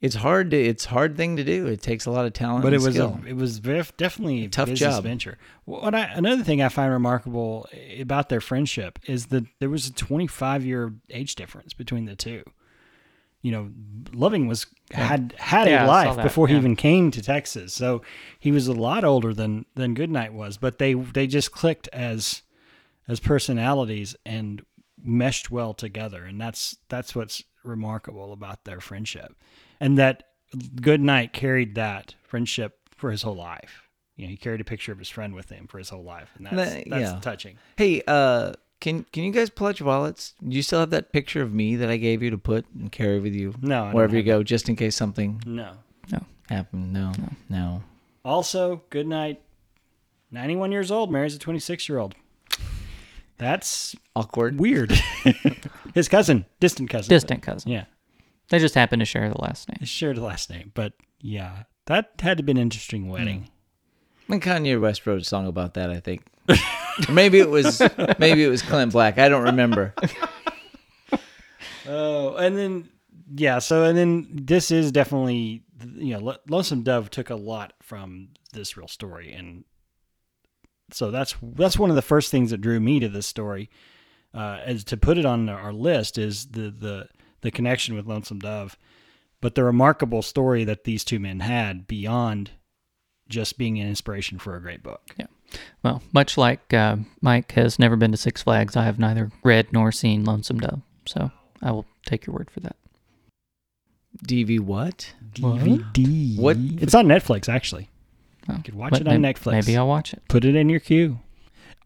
it's 0.00 0.14
hard 0.16 0.50
to 0.52 0.56
it's 0.60 0.86
hard 0.86 1.16
thing 1.16 1.36
to 1.36 1.44
do. 1.44 1.66
It 1.66 1.82
takes 1.82 2.06
a 2.06 2.10
lot 2.10 2.24
of 2.26 2.32
talent. 2.32 2.62
but 2.62 2.72
and 2.72 2.82
it 2.82 2.86
was 2.86 2.98
a, 2.98 3.20
it 3.26 3.36
was 3.36 3.60
vef- 3.60 3.96
definitely 3.96 4.44
a 4.44 4.48
Tough 4.48 4.68
business 4.68 4.94
job. 4.96 5.04
venture. 5.04 5.38
What 5.64 5.94
I, 5.94 6.04
another 6.14 6.42
thing 6.42 6.62
I 6.62 6.68
find 6.68 6.90
remarkable 6.92 7.68
about 7.98 8.28
their 8.28 8.40
friendship 8.40 8.98
is 9.04 9.26
that 9.26 9.44
there 9.58 9.68
was 9.70 9.86
a 9.86 9.92
25 9.92 10.64
year 10.64 10.94
age 11.10 11.34
difference 11.34 11.74
between 11.74 12.06
the 12.06 12.16
two. 12.16 12.42
You 13.42 13.52
know, 13.52 13.70
Loving 14.12 14.46
was 14.48 14.66
had 14.90 15.34
had 15.38 15.66
Yeah, 15.66 15.80
I 15.80 15.84
a 15.84 15.86
saw 15.86 15.92
life 15.92 16.16
that, 16.16 16.22
before 16.24 16.46
he 16.48 16.56
even 16.56 16.76
came 16.76 17.10
to 17.10 17.22
Texas, 17.22 17.72
so 17.72 18.02
he 18.38 18.52
was 18.52 18.66
a 18.68 18.74
lot 18.74 19.02
older 19.02 19.32
than 19.32 19.64
than 19.76 19.94
Goodnight 19.94 20.34
was. 20.34 20.58
But 20.58 20.78
they 20.78 20.92
they 20.94 21.26
just 21.26 21.50
clicked 21.50 21.88
as 21.88 22.42
as 23.08 23.18
personalities 23.18 24.14
and 24.26 24.62
meshed 25.02 25.50
well 25.50 25.72
together, 25.72 26.22
and 26.24 26.38
that's 26.38 26.76
that's 26.90 27.14
what's 27.14 27.42
remarkable 27.64 28.34
about 28.34 28.64
their 28.64 28.80
friendship, 28.80 29.34
and 29.80 29.98
that 29.98 30.24
good 30.52 30.82
Goodnight 30.82 31.32
carried 31.32 31.74
that 31.76 32.14
friendship 32.22 32.78
for 32.96 33.10
his 33.10 33.22
whole 33.22 33.36
life. 33.36 33.88
You 34.16 34.26
know, 34.26 34.30
he 34.30 34.36
carried 34.36 34.60
a 34.60 34.64
picture 34.64 34.92
of 34.92 34.98
his 34.98 35.08
friend 35.08 35.34
with 35.34 35.48
him 35.48 35.66
for 35.66 35.78
his 35.78 35.88
whole 35.88 36.02
life, 36.04 36.28
and 36.36 36.46
that's 36.46 36.56
That- 36.74 36.84
that's 36.90 37.12
yeah. 37.12 37.20
touching. 37.20 37.56
Hey, 37.76 38.02
uh, 38.06 38.52
can 38.80 39.04
can 39.12 39.24
you 39.24 39.30
guys 39.32 39.48
pull 39.50 39.68
out 39.68 39.78
your 39.80 39.86
wallets? 39.86 40.34
Do 40.46 40.54
you 40.56 40.62
still 40.62 40.80
have 40.80 40.90
that 40.90 41.12
picture 41.12 41.40
of 41.42 41.52
me 41.52 41.76
that 41.76 41.88
I 41.90 41.96
gave 41.96 42.22
you 42.22 42.30
to 42.30 42.38
put 42.38 42.66
and 42.74 42.90
carry 42.90 43.20
with 43.20 43.34
you 43.34 43.54
No, 43.62 43.84
I 43.84 43.92
wherever 43.94 44.12
you 44.16 44.22
have 44.22 44.26
go, 44.26 44.42
just 44.42 44.68
in 44.68 44.76
case 44.76 44.96
something 44.96 45.42
No. 45.46 45.72
No 46.10 46.24
happened? 46.48 46.92
No, 46.92 47.12
no. 47.48 47.82
Also, 48.24 48.82
Goodnight, 48.90 49.40
ninety-one 50.30 50.72
years 50.72 50.90
old, 50.90 51.10
marries 51.12 51.34
a 51.34 51.38
twenty-six 51.38 51.88
year 51.88 51.98
old. 51.98 52.14
That's 53.38 53.96
Awkward. 54.14 54.58
weird. 54.60 54.92
His 55.94 56.08
cousin, 56.08 56.44
distant 56.60 56.90
cousin. 56.90 57.08
Distant 57.08 57.42
cousin. 57.42 57.70
Yeah. 57.70 57.84
They 58.50 58.58
just 58.58 58.74
happened 58.74 59.00
to 59.00 59.06
share 59.06 59.28
the 59.28 59.40
last 59.40 59.68
name. 59.68 59.78
They 59.80 59.86
shared 59.86 60.16
the 60.16 60.22
last 60.22 60.50
name, 60.50 60.72
but 60.74 60.92
yeah, 61.20 61.64
that 61.86 62.12
had 62.20 62.36
to 62.36 62.42
be 62.42 62.52
an 62.52 62.58
interesting 62.58 63.08
wedding. 63.08 63.48
And 64.28 64.42
Kanye 64.42 64.80
West 64.80 65.06
wrote 65.06 65.22
a 65.22 65.24
song 65.24 65.46
about 65.46 65.74
that, 65.74 65.90
I 65.90 66.00
think. 66.00 66.24
Maybe 67.10 67.38
it 67.38 67.48
was 67.48 67.80
maybe 68.18 68.44
it 68.44 68.48
was 68.48 68.62
Clint 68.62 68.92
Black. 68.92 69.18
I 69.18 69.28
don't 69.28 69.44
remember. 69.44 69.94
Oh, 71.88 72.36
and 72.36 72.56
then 72.56 72.88
yeah, 73.34 73.58
so 73.58 73.82
and 73.82 73.98
then 73.98 74.28
this 74.30 74.70
is 74.70 74.92
definitely 74.92 75.64
you 75.96 76.16
know 76.16 76.36
Lonesome 76.48 76.82
Dove 76.82 77.10
took 77.10 77.30
a 77.30 77.34
lot 77.34 77.72
from 77.82 78.28
this 78.52 78.76
real 78.76 78.86
story, 78.86 79.32
and 79.32 79.64
so 80.92 81.10
that's 81.10 81.34
that's 81.42 81.78
one 81.78 81.90
of 81.90 81.96
the 81.96 82.02
first 82.02 82.30
things 82.30 82.50
that 82.50 82.60
drew 82.60 82.78
me 82.78 83.00
to 83.00 83.08
this 83.08 83.26
story. 83.26 83.70
Uh, 84.32 84.60
as 84.64 84.84
to 84.84 84.96
put 84.96 85.18
it 85.18 85.24
on 85.24 85.48
our 85.48 85.72
list 85.72 86.16
is 86.16 86.46
the 86.48 86.70
the 86.70 87.08
the 87.42 87.50
connection 87.50 87.94
with 87.94 88.06
Lonesome 88.06 88.38
Dove, 88.40 88.76
but 89.40 89.54
the 89.54 89.64
remarkable 89.64 90.22
story 90.22 90.64
that 90.64 90.84
these 90.84 91.04
two 91.04 91.18
men 91.18 91.40
had 91.40 91.86
beyond 91.86 92.50
just 93.28 93.56
being 93.58 93.78
an 93.78 93.88
inspiration 93.88 94.38
for 94.38 94.56
a 94.56 94.60
great 94.60 94.82
book. 94.82 95.02
Yeah. 95.16 95.26
Well, 95.82 96.02
much 96.12 96.36
like 96.36 96.72
uh, 96.74 96.96
Mike 97.20 97.52
has 97.52 97.78
never 97.78 97.96
been 97.96 98.10
to 98.12 98.16
Six 98.16 98.42
Flags, 98.42 98.76
I 98.76 98.84
have 98.84 98.98
neither 98.98 99.30
read 99.42 99.72
nor 99.72 99.90
seen 99.92 100.24
Lonesome 100.24 100.60
Dove. 100.60 100.80
So 101.06 101.30
I 101.62 101.70
will 101.72 101.86
take 102.06 102.26
your 102.26 102.34
word 102.34 102.50
for 102.50 102.60
that. 102.60 102.76
DV 104.26 104.60
what? 104.60 105.12
DVD. 105.32 106.36
What? 106.38 106.56
It's 106.58 106.94
on 106.94 107.06
Netflix 107.06 107.48
actually. 107.48 107.88
Oh, 108.48 108.54
You 108.56 108.62
could 108.62 108.74
watch 108.74 109.00
it 109.00 109.06
on 109.06 109.20
may- 109.20 109.32
Netflix. 109.32 109.52
Maybe 109.52 109.76
I'll 109.76 109.86
watch 109.88 110.12
it. 110.12 110.22
Put 110.28 110.44
it 110.44 110.54
in 110.56 110.68
your 110.68 110.80
queue. 110.80 111.20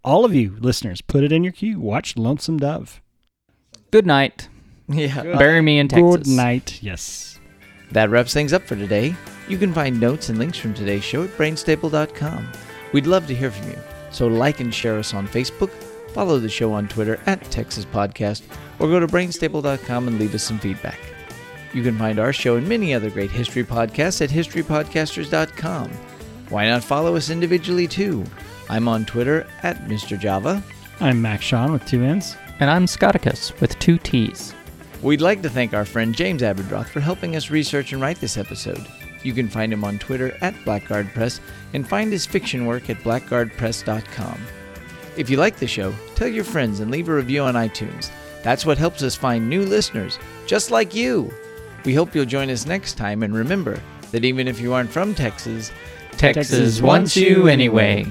All 0.02 0.24
of 0.24 0.34
you 0.34 0.56
listeners, 0.60 1.00
put 1.00 1.24
it 1.24 1.32
in 1.32 1.44
your 1.44 1.52
queue. 1.52 1.78
Watch 1.80 2.16
Lonesome 2.16 2.58
Dove. 2.58 3.00
Good 3.90 4.06
night. 4.06 4.48
Yeah. 4.88 5.22
Bury 5.38 5.62
me 5.62 5.78
in 5.78 5.88
Texas. 5.88 6.16
Good 6.16 6.26
night. 6.26 6.82
Yes. 6.82 7.40
That 7.92 8.10
wraps 8.10 8.34
things 8.34 8.52
up 8.52 8.62
for 8.64 8.76
today. 8.76 9.14
You 9.48 9.56
can 9.56 9.72
find 9.72 9.98
notes 9.98 10.28
and 10.28 10.38
links 10.38 10.58
from 10.58 10.74
today's 10.74 11.04
show 11.04 11.24
at 11.24 11.30
brainstable.com. 11.38 12.52
We'd 12.92 13.06
love 13.06 13.26
to 13.28 13.34
hear 13.34 13.50
from 13.50 13.70
you, 13.70 13.78
so 14.10 14.26
like 14.26 14.60
and 14.60 14.74
share 14.74 14.98
us 14.98 15.14
on 15.14 15.26
Facebook, 15.26 15.70
follow 16.12 16.38
the 16.38 16.48
show 16.48 16.72
on 16.72 16.88
Twitter 16.88 17.20
at 17.26 17.42
Texas 17.50 17.84
Podcast, 17.84 18.42
or 18.78 18.88
go 18.88 19.00
to 19.00 19.06
brainstable.com 19.06 20.08
and 20.08 20.18
leave 20.18 20.34
us 20.34 20.42
some 20.42 20.58
feedback. 20.58 20.98
You 21.72 21.82
can 21.82 21.98
find 21.98 22.18
our 22.18 22.32
show 22.32 22.56
and 22.56 22.68
many 22.68 22.94
other 22.94 23.10
great 23.10 23.30
history 23.30 23.64
podcasts 23.64 24.22
at 24.22 24.30
historypodcasters.com. 24.30 25.90
Why 26.50 26.66
not 26.66 26.84
follow 26.84 27.16
us 27.16 27.30
individually 27.30 27.88
too? 27.88 28.24
I'm 28.68 28.86
on 28.86 29.04
Twitter 29.04 29.46
at 29.62 29.84
Mr. 29.88 30.18
Java. 30.18 30.62
I'm 31.00 31.20
Max 31.20 31.44
Sean 31.44 31.72
with 31.72 31.84
two 31.86 32.02
N's. 32.04 32.36
And 32.60 32.70
I'm 32.70 32.86
Scotticus 32.86 33.58
with 33.60 33.76
two 33.80 33.98
T's. 33.98 34.54
We'd 35.04 35.20
like 35.20 35.42
to 35.42 35.50
thank 35.50 35.74
our 35.74 35.84
friend 35.84 36.14
James 36.14 36.40
Aberdroth 36.40 36.86
for 36.86 37.00
helping 37.00 37.36
us 37.36 37.50
research 37.50 37.92
and 37.92 38.00
write 38.00 38.22
this 38.22 38.38
episode. 38.38 38.88
You 39.22 39.34
can 39.34 39.50
find 39.50 39.70
him 39.70 39.84
on 39.84 39.98
Twitter 39.98 40.34
at 40.40 40.54
Blackguard 40.64 41.12
Press 41.12 41.42
and 41.74 41.86
find 41.86 42.10
his 42.10 42.24
fiction 42.24 42.64
work 42.64 42.88
at 42.88 42.96
blackguardpress.com. 43.00 44.40
If 45.18 45.28
you 45.28 45.36
like 45.36 45.56
the 45.56 45.66
show, 45.66 45.94
tell 46.14 46.28
your 46.28 46.42
friends 46.42 46.80
and 46.80 46.90
leave 46.90 47.10
a 47.10 47.14
review 47.14 47.42
on 47.42 47.52
iTunes. 47.52 48.10
That's 48.42 48.64
what 48.64 48.78
helps 48.78 49.02
us 49.02 49.14
find 49.14 49.46
new 49.46 49.66
listeners, 49.66 50.18
just 50.46 50.70
like 50.70 50.94
you. 50.94 51.30
We 51.84 51.92
hope 51.92 52.14
you'll 52.14 52.24
join 52.24 52.48
us 52.48 52.64
next 52.64 52.94
time 52.94 53.22
and 53.22 53.34
remember 53.34 53.78
that 54.10 54.24
even 54.24 54.48
if 54.48 54.58
you 54.58 54.72
aren't 54.72 54.90
from 54.90 55.14
Texas, 55.14 55.70
Texas 56.12 56.80
wants 56.80 57.14
you 57.14 57.46
anyway. 57.46 58.06